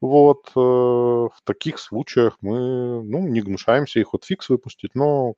Вот 0.00 0.50
э, 0.56 0.60
в 0.60 1.32
таких 1.44 1.78
случаях 1.78 2.36
мы, 2.40 3.02
ну, 3.02 3.26
не 3.28 3.40
гнушаемся 3.40 4.00
и 4.00 4.04
хотфикс 4.04 4.48
выпустить, 4.48 4.94
но, 4.94 5.34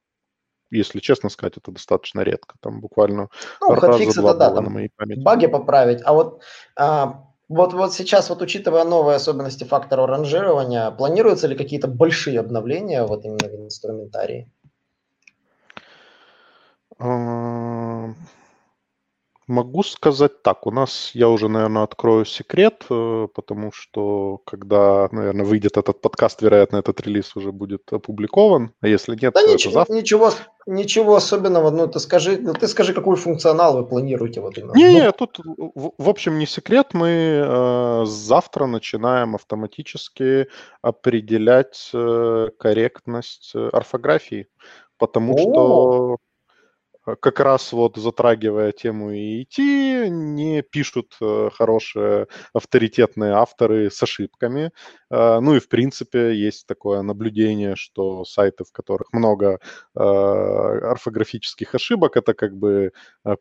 если 0.71 1.01
честно 1.01 1.29
сказать, 1.31 1.57
это 1.57 1.73
достаточно 1.73 2.21
редко. 2.21 2.57
Там 2.61 2.81
буквально 2.81 3.29
Ну, 3.61 3.75
раза 3.75 4.13
два 4.15 4.31
это 4.31 4.39
да, 4.39 4.61
на 4.61 4.71
моей 4.71 4.91
памяти. 4.97 5.21
баги 5.21 5.47
поправить. 5.47 6.01
А 6.05 6.13
вот, 6.15 6.43
а, 6.77 7.25
вот, 7.49 7.73
вот 7.75 7.93
сейчас, 7.93 8.31
вот 8.31 8.43
учитывая 8.43 8.85
новые 8.85 9.17
особенности 9.17 9.65
фактора 9.65 10.07
ранжирования, 10.07 10.91
планируются 10.93 11.49
ли 11.49 11.57
какие-то 11.57 11.89
большие 11.89 12.41
обновления 12.41 13.05
вот 13.05 13.25
именно 13.25 13.49
в 13.49 13.65
инструментарии? 13.67 14.51
Могу 19.51 19.83
сказать 19.83 20.45
так, 20.45 20.65
у 20.69 20.71
нас, 20.71 21.11
я 21.13 21.29
уже, 21.29 21.49
наверное, 21.49 21.83
открою 21.83 22.25
секрет, 22.25 22.87
э, 22.89 23.27
потому 23.35 23.73
что 23.73 24.39
когда, 24.47 25.09
наверное, 25.11 25.45
выйдет 25.45 25.77
этот 25.77 26.01
подкаст, 26.01 26.41
вероятно, 26.41 26.77
этот 26.77 27.01
релиз 27.01 27.35
уже 27.35 27.51
будет 27.51 27.93
опубликован, 27.93 28.73
а 28.81 28.87
если 28.87 29.17
нет, 29.21 29.35
Да 29.35 29.41
то 29.41 29.47
это 29.47 29.55
ничего, 29.55 29.73
завтра. 29.73 29.95
ничего, 29.95 30.31
ничего 30.67 31.17
особенного. 31.17 31.71
Ну, 31.71 31.89
ты 31.89 31.99
скажи, 31.99 32.39
ну, 32.41 32.53
ты 32.55 32.69
скажи, 32.69 32.95
какой 32.95 33.17
функционал 33.17 33.77
вы 33.77 33.87
планируете 33.87 34.41
вот 34.41 34.57
именно. 34.57 34.73
Не, 34.73 34.85
Ну, 34.85 34.93
не, 34.93 35.11
тут, 35.11 35.41
в, 35.45 35.95
в 35.99 36.09
общем, 36.09 36.39
не 36.39 36.47
секрет, 36.47 36.95
мы 36.95 37.09
э, 37.09 38.05
завтра 38.07 38.67
начинаем 38.67 39.35
автоматически 39.35 40.47
определять 40.81 41.91
э, 41.93 42.51
корректность 42.57 43.51
э, 43.57 43.69
орфографии, 43.73 44.47
потому 44.97 45.35
О! 45.35 45.39
что 45.39 46.15
Э, 46.15 46.30
как 47.05 47.41
раз 47.41 47.73
вот 47.73 47.97
затрагивая 47.97 48.73
тему 48.73 49.13
ИИТ, 49.13 49.59
не 50.11 50.63
пишут 50.63 51.17
э, 51.21 51.51
хорошие 51.53 52.27
авторитетные 52.53 53.33
авторы 53.33 53.91
с 53.91 54.03
ошибками. 54.03 54.73
Э, 55.11 55.41
ну 55.41 55.57
и 55.57 55.61
в 55.61 55.69
принципе 55.69 56.35
есть 56.35 56.67
такое 56.67 57.03
наблюдение, 57.03 57.77
что 57.77 58.25
сайты, 58.25 58.65
в 58.65 58.73
которых 58.73 59.13
много 59.13 59.61
орфографических 59.95 61.75
ошибок, 61.75 62.17
это 62.17 62.35
как 62.35 62.57
бы 62.57 62.93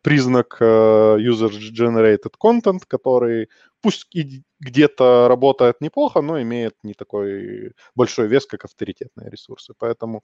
признак 0.02 0.58
user-generated 0.62 2.34
content, 2.41 2.82
который 2.88 3.50
пусть 3.82 4.08
и 4.13 4.43
где-то 4.60 5.28
работает 5.28 5.82
неплохо, 5.82 6.22
но 6.22 6.41
имеет 6.41 6.76
не 6.84 6.93
такой 6.93 7.74
большой 7.95 8.28
вес, 8.28 8.45
как 8.45 8.65
авторитетные 8.65 9.30
ресурсы. 9.30 9.74
Поэтому 9.78 10.22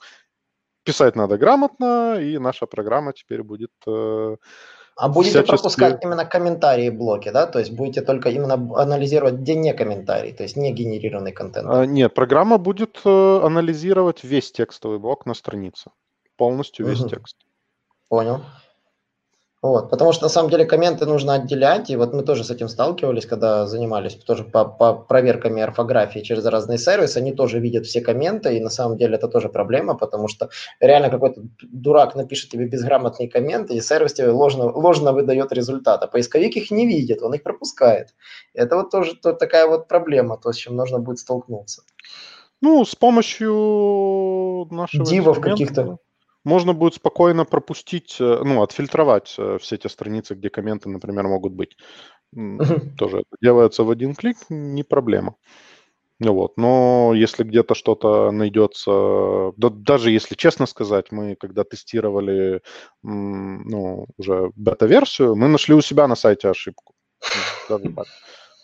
писать 0.86 1.16
надо 1.16 1.38
грамотно, 1.38 2.20
и 2.20 2.38
наша 2.38 2.66
программа 2.66 3.12
теперь 3.12 3.44
будет 3.44 3.72
э, 3.88 4.36
а 4.98 5.10
будете 5.10 5.44
всячески... 5.44 5.50
пропускать 5.50 6.04
именно 6.04 6.26
комментарии 6.26 6.90
блоки, 6.90 7.30
да? 7.30 7.48
То 7.48 7.60
есть 7.60 7.72
будете 7.72 8.02
только 8.02 8.30
именно 8.30 8.54
анализировать, 8.54 9.36
где 9.36 9.56
не 9.56 9.74
комментарий, 9.74 10.32
то 10.32 10.44
есть 10.44 10.56
не 10.56 10.72
генерированный 10.72 11.34
контент? 11.34 11.68
А, 11.70 11.86
нет, 11.86 12.14
программа 12.14 12.58
будет 12.58 13.02
э, 13.04 13.40
анализировать 13.44 14.24
весь 14.24 14.52
текстовый 14.54 15.00
блок 15.00 15.26
на 15.26 15.34
странице. 15.34 15.92
Полностью 16.38 16.88
весь 16.88 17.02
угу. 17.02 17.10
текст. 17.10 17.38
Понял. 18.08 18.42
Вот, 19.66 19.90
потому 19.90 20.12
что 20.12 20.26
на 20.26 20.30
самом 20.30 20.52
деле 20.52 20.64
комменты 20.64 21.08
нужно 21.08 21.34
отделять, 21.34 21.90
и 21.90 21.96
вот 21.96 22.14
мы 22.14 22.22
тоже 22.22 22.44
с 22.44 22.52
этим 22.52 22.70
сталкивались, 22.70 23.26
когда 23.26 23.66
занимались 23.66 24.14
тоже 24.14 24.44
по, 24.44 24.64
по 24.64 24.94
проверками 24.94 25.60
орфографии 25.60 26.20
через 26.20 26.46
разные 26.46 26.78
сервисы, 26.78 27.18
они 27.18 27.34
тоже 27.34 27.60
видят 27.60 27.88
все 27.88 28.00
комменты, 28.00 28.56
и 28.56 28.60
на 28.60 28.70
самом 28.70 28.96
деле 28.96 29.16
это 29.16 29.28
тоже 29.28 29.50
проблема, 29.50 29.96
потому 29.96 30.28
что 30.28 30.50
реально 30.80 31.10
какой-то 31.10 31.42
дурак 31.64 32.14
напишет 32.14 32.52
тебе 32.52 32.68
безграмотный 32.68 33.28
коммент, 33.28 33.72
и 33.72 33.82
сервис 33.82 34.14
тебе 34.14 34.30
ложно, 34.30 34.66
ложно 34.72 35.14
выдает 35.14 35.52
результат, 35.52 36.04
а 36.04 36.08
поисковик 36.08 36.56
их 36.58 36.70
не 36.70 36.86
видит, 36.86 37.24
он 37.24 37.34
их 37.34 37.42
пропускает. 37.42 38.10
Это 38.54 38.76
вот 38.76 38.92
тоже 38.92 39.16
то, 39.16 39.34
такая 39.34 39.66
вот 39.66 39.88
проблема, 39.88 40.38
то, 40.38 40.52
с 40.52 40.58
чем 40.58 40.76
нужно 40.76 41.00
будет 41.00 41.18
столкнуться. 41.18 41.82
Ну, 42.62 42.86
с 42.86 42.94
помощью 42.94 44.68
нашего... 44.70 45.06
Дивов 45.06 45.42
каких-то 45.42 45.98
можно 46.46 46.74
будет 46.74 46.96
спокойно 46.96 47.44
пропустить, 47.44 48.18
э, 48.22 48.42
ну, 48.44 48.62
отфильтровать 48.62 49.36
э, 49.38 49.58
все 49.60 49.78
те 49.78 49.90
страницы, 49.90 50.36
где 50.36 50.50
комменты, 50.50 50.88
например, 50.88 51.28
могут 51.28 51.54
быть. 51.54 51.76
Тоже 52.98 53.18
это 53.18 53.36
делается 53.42 53.84
в 53.84 53.90
один 53.90 54.16
клик, 54.16 54.38
не 54.50 54.84
проблема. 54.84 55.36
Вот. 56.20 56.56
Но 56.56 57.12
если 57.14 57.44
где-то 57.44 57.76
что-то 57.76 58.32
найдется, 58.32 59.52
да, 59.58 59.70
даже 59.70 60.12
если 60.12 60.36
честно 60.36 60.66
сказать, 60.66 61.12
мы 61.12 61.36
когда 61.36 61.66
тестировали 61.66 62.62
ну, 63.04 64.06
уже 64.18 64.52
бета-версию, 64.56 65.36
мы 65.36 65.50
нашли 65.50 65.76
у 65.76 65.82
себя 65.82 66.08
на 66.08 66.16
сайте 66.16 66.48
ошибку. 66.48 66.94
Даже 67.70 67.90
так. 67.96 68.06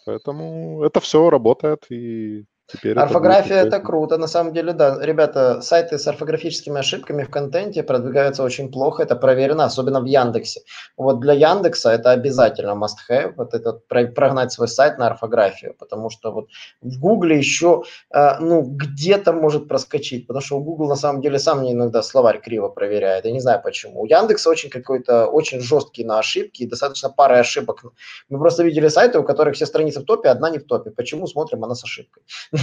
Поэтому 0.06 0.84
это 0.84 1.00
все 1.02 1.30
работает 1.30 1.86
и 1.92 2.46
Теперь 2.72 2.98
Орфография 2.98 3.58
это, 3.58 3.68
это 3.68 3.80
круто, 3.80 4.18
на 4.18 4.28
самом 4.28 4.54
деле, 4.54 4.74
да. 4.74 4.98
Ребята, 5.02 5.62
сайты 5.62 5.98
с 5.98 6.08
орфографическими 6.08 6.80
ошибками 6.80 7.24
в 7.24 7.30
контенте 7.30 7.84
продвигаются 7.84 8.44
очень 8.44 8.72
плохо, 8.72 9.04
это 9.04 9.16
проверено, 9.16 9.66
особенно 9.66 10.00
в 10.00 10.06
Яндексе. 10.06 10.62
Вот 10.98 11.20
для 11.20 11.34
Яндекса 11.34 11.92
это 11.92 12.12
обязательно 12.12 12.72
must 12.72 12.98
have, 13.10 13.34
вот 13.38 13.54
этот 13.54 13.88
прогнать 13.88 14.52
свой 14.52 14.68
сайт 14.68 14.98
на 14.98 15.08
орфографию, 15.08 15.76
потому 15.80 16.10
что 16.10 16.32
вот 16.32 16.48
в 16.82 17.00
Гугле 17.00 17.38
еще, 17.38 17.84
э, 18.14 18.40
ну, 18.40 18.62
где-то 18.62 19.34
может 19.34 19.68
проскочить, 19.68 20.28
потому 20.28 20.42
что 20.42 20.58
у 20.58 20.64
Google 20.64 20.88
на 20.88 20.96
самом 20.96 21.22
деле 21.22 21.40
сам 21.40 21.60
мне 21.60 21.74
иногда 21.74 22.02
словарь 22.02 22.42
криво 22.42 22.70
проверяет, 22.70 23.26
я 23.26 23.32
не 23.32 23.40
знаю 23.40 23.62
почему. 23.64 24.02
У 24.02 24.06
Яндекса 24.06 24.50
очень 24.50 24.70
какой-то, 24.70 25.26
очень 25.28 25.60
жесткий 25.60 26.06
на 26.06 26.20
ошибки, 26.20 26.66
достаточно 26.66 27.10
пары 27.10 27.38
ошибок. 27.38 27.84
Мы 28.30 28.40
просто 28.40 28.64
видели 28.64 28.88
сайты, 28.88 29.20
у 29.20 29.24
которых 29.24 29.56
все 29.56 29.66
страницы 29.66 30.00
в 30.00 30.06
топе, 30.06 30.30
одна 30.30 30.50
не 30.50 30.58
в 30.58 30.66
топе. 30.66 30.92
Почему? 30.92 31.28
Смотрим, 31.28 31.64
она 31.64 31.76
с 31.76 31.84
ошибкой. 31.84 32.24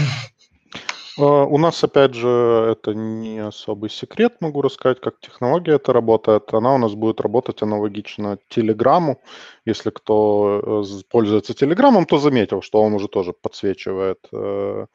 А, 1.18 1.44
у 1.44 1.58
нас, 1.58 1.82
опять 1.82 2.14
же, 2.14 2.28
это 2.70 2.94
не 2.94 3.40
особый 3.40 3.90
секрет, 3.90 4.36
могу 4.40 4.62
рассказать, 4.62 5.00
как 5.00 5.18
технология 5.20 5.74
это 5.74 5.92
работает. 5.92 6.54
Она 6.54 6.74
у 6.74 6.78
нас 6.78 6.94
будет 6.94 7.20
работать 7.20 7.62
аналогично 7.62 8.38
Телеграму. 8.48 9.20
Если 9.64 9.90
кто 9.90 10.84
э, 10.84 11.02
пользуется 11.10 11.54
Телеграмом, 11.54 12.06
то 12.06 12.18
заметил, 12.18 12.62
что 12.62 12.82
он 12.82 12.94
уже 12.94 13.08
тоже 13.08 13.32
подсвечивает 13.32 14.20
э, 14.32 14.86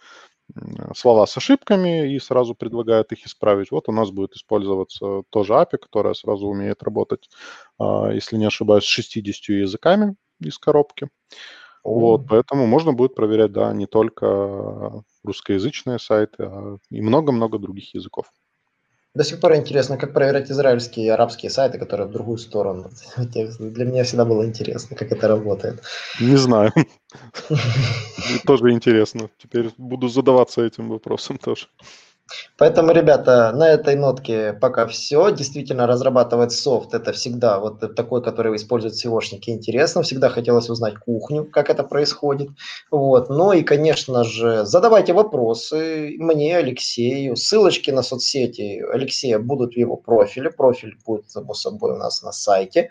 слова 0.95 1.25
с 1.25 1.35
ошибками 1.37 2.13
и 2.13 2.19
сразу 2.19 2.55
предлагает 2.55 3.11
их 3.11 3.25
исправить. 3.25 3.71
Вот 3.71 3.89
у 3.89 3.91
нас 3.91 4.11
будет 4.11 4.33
использоваться 4.33 5.23
тоже 5.29 5.53
API, 5.53 5.77
которая 5.77 6.13
сразу 6.13 6.47
умеет 6.47 6.83
работать, 6.83 7.29
если 7.79 8.35
не 8.35 8.45
ошибаюсь, 8.45 8.83
с 8.83 8.87
60 8.87 9.49
языками 9.49 10.15
из 10.41 10.59
коробки. 10.59 11.09
Вот, 11.83 12.27
поэтому 12.27 12.65
можно 12.65 12.93
будет 12.93 13.13
проверять, 13.13 13.51
да, 13.51 13.73
не 13.73 13.87
только 13.87 15.03
русскоязычные 15.23 15.99
сайты, 15.99 16.43
а 16.43 16.77
и 16.89 17.01
много-много 17.01 17.59
других 17.59 17.93
языков. 17.93 18.25
До 19.15 19.23
сих 19.23 19.39
пор 19.39 19.55
интересно, 19.55 19.97
как 19.97 20.11
проверять 20.11 20.49
израильские 20.49 21.05
и 21.05 21.09
арабские 21.09 21.51
сайты, 21.51 21.77
которые 21.77 22.07
в 22.07 22.11
другую 22.11 22.39
сторону. 22.39 22.89
Для 23.59 23.85
меня 23.85 24.03
всегда 24.03 24.25
было 24.25 24.43
интересно, 24.43 24.95
как 24.95 25.11
это 25.11 25.27
работает. 25.27 25.83
Не 26.19 26.35
знаю. 26.35 26.71
Тоже 28.45 28.71
интересно. 28.71 29.29
Теперь 29.37 29.69
буду 29.77 30.07
задаваться 30.07 30.63
этим 30.63 30.89
вопросом 30.89 31.37
тоже. 31.37 31.67
Поэтому, 32.57 32.91
ребята, 32.91 33.51
на 33.53 33.69
этой 33.69 33.95
нотке 33.95 34.53
пока 34.53 34.87
все. 34.87 35.31
Действительно, 35.31 35.87
разрабатывать 35.87 36.51
софт– 36.51 36.93
это 36.95 37.11
всегда 37.11 37.59
вот 37.59 37.95
такой, 37.95 38.23
который 38.23 38.55
используют 38.55 38.95
SEOшники. 38.95 39.49
Интересно, 39.49 40.03
всегда 40.03 40.29
хотелось 40.29 40.69
узнать 40.69 40.95
кухню, 40.95 41.45
как 41.45 41.69
это 41.69 41.83
происходит. 41.83 42.49
Вот. 42.91 43.29
Ну 43.29 43.51
и, 43.51 43.63
конечно 43.63 44.23
же, 44.23 44.65
задавайте 44.65 45.13
вопросы 45.13 46.15
мне, 46.17 46.57
Алексею. 46.57 47.35
Ссылочки 47.35 47.91
на 47.91 48.03
соцсети 48.03 48.81
Алексея 48.91 49.39
будут 49.39 49.73
в 49.73 49.77
его 49.77 49.97
профиле. 49.97 50.49
Профиль 50.49 50.97
будет, 51.05 51.29
само 51.29 51.53
собой, 51.53 51.93
у 51.93 51.97
нас 51.97 52.23
на 52.23 52.31
сайте. 52.31 52.89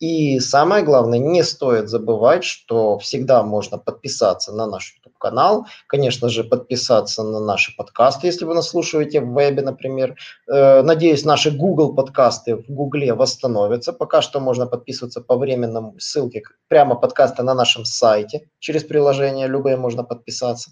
И 0.00 0.38
самое 0.38 0.84
главное, 0.84 1.18
не 1.18 1.42
стоит 1.42 1.88
забывать, 1.88 2.44
что 2.44 2.98
всегда 2.98 3.42
можно 3.42 3.78
подписаться 3.78 4.52
на 4.52 4.66
наш 4.66 4.94
YouTube-канал, 4.94 5.66
конечно 5.88 6.28
же, 6.28 6.44
подписаться 6.44 7.24
на 7.24 7.40
наши 7.40 7.74
подкасты, 7.76 8.28
если 8.28 8.44
вы 8.44 8.54
нас 8.54 8.68
слушаете 8.68 9.20
в 9.20 9.32
вебе, 9.32 9.62
например. 9.62 10.14
Э, 10.46 10.82
надеюсь, 10.82 11.24
наши 11.24 11.50
Google 11.50 11.96
подкасты 11.96 12.56
в 12.56 12.66
Гугле 12.68 13.12
восстановятся. 13.12 13.92
Пока 13.92 14.22
что 14.22 14.38
можно 14.38 14.66
подписываться 14.66 15.20
по 15.20 15.36
временному 15.36 15.98
ссылке 15.98 16.42
прямо 16.68 16.94
подкаста 16.94 17.42
на 17.42 17.54
нашем 17.54 17.84
сайте. 17.84 18.48
Через 18.60 18.84
приложение 18.84 19.48
любые 19.48 19.76
можно 19.76 20.04
подписаться. 20.04 20.70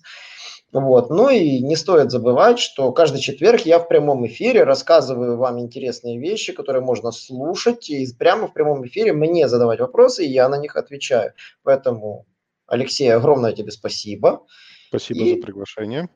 Вот. 0.72 1.10
Ну 1.10 1.30
и 1.30 1.60
не 1.60 1.76
стоит 1.76 2.10
забывать, 2.10 2.58
что 2.58 2.92
каждый 2.92 3.20
четверг 3.20 3.62
я 3.62 3.78
в 3.78 3.88
прямом 3.88 4.26
эфире 4.26 4.64
рассказываю 4.64 5.36
вам 5.36 5.60
интересные 5.60 6.18
вещи, 6.18 6.52
которые 6.52 6.82
можно 6.82 7.12
слушать, 7.12 7.88
и 7.88 8.06
прямо 8.18 8.48
в 8.48 8.52
прямом 8.52 8.86
эфире 8.86 9.12
мне 9.12 9.48
задавать 9.48 9.80
вопросы, 9.80 10.24
и 10.26 10.30
я 10.30 10.48
на 10.48 10.58
них 10.58 10.76
отвечаю. 10.76 11.32
Поэтому, 11.62 12.26
Алексей, 12.66 13.08
огромное 13.12 13.52
тебе 13.52 13.70
спасибо. 13.70 14.44
Спасибо 14.88 15.20
и... 15.20 15.34
за 15.34 15.42
приглашение. 15.42 16.08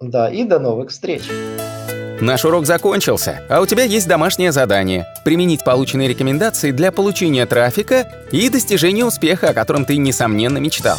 Да, 0.00 0.30
и 0.30 0.44
до 0.44 0.58
новых 0.58 0.90
встреч. 0.90 1.22
Наш 2.20 2.44
урок 2.46 2.64
закончился, 2.64 3.42
а 3.48 3.60
у 3.60 3.66
тебя 3.66 3.84
есть 3.84 4.08
домашнее 4.08 4.50
задание– 4.50 5.06
применить 5.24 5.64
полученные 5.64 6.08
рекомендации 6.08 6.70
для 6.70 6.90
получения 6.90 7.44
трафика 7.44 8.26
и 8.32 8.48
достижения 8.48 9.04
успеха, 9.04 9.50
о 9.50 9.54
котором 9.54 9.84
ты, 9.84 9.98
несомненно, 9.98 10.56
мечтал. 10.56 10.98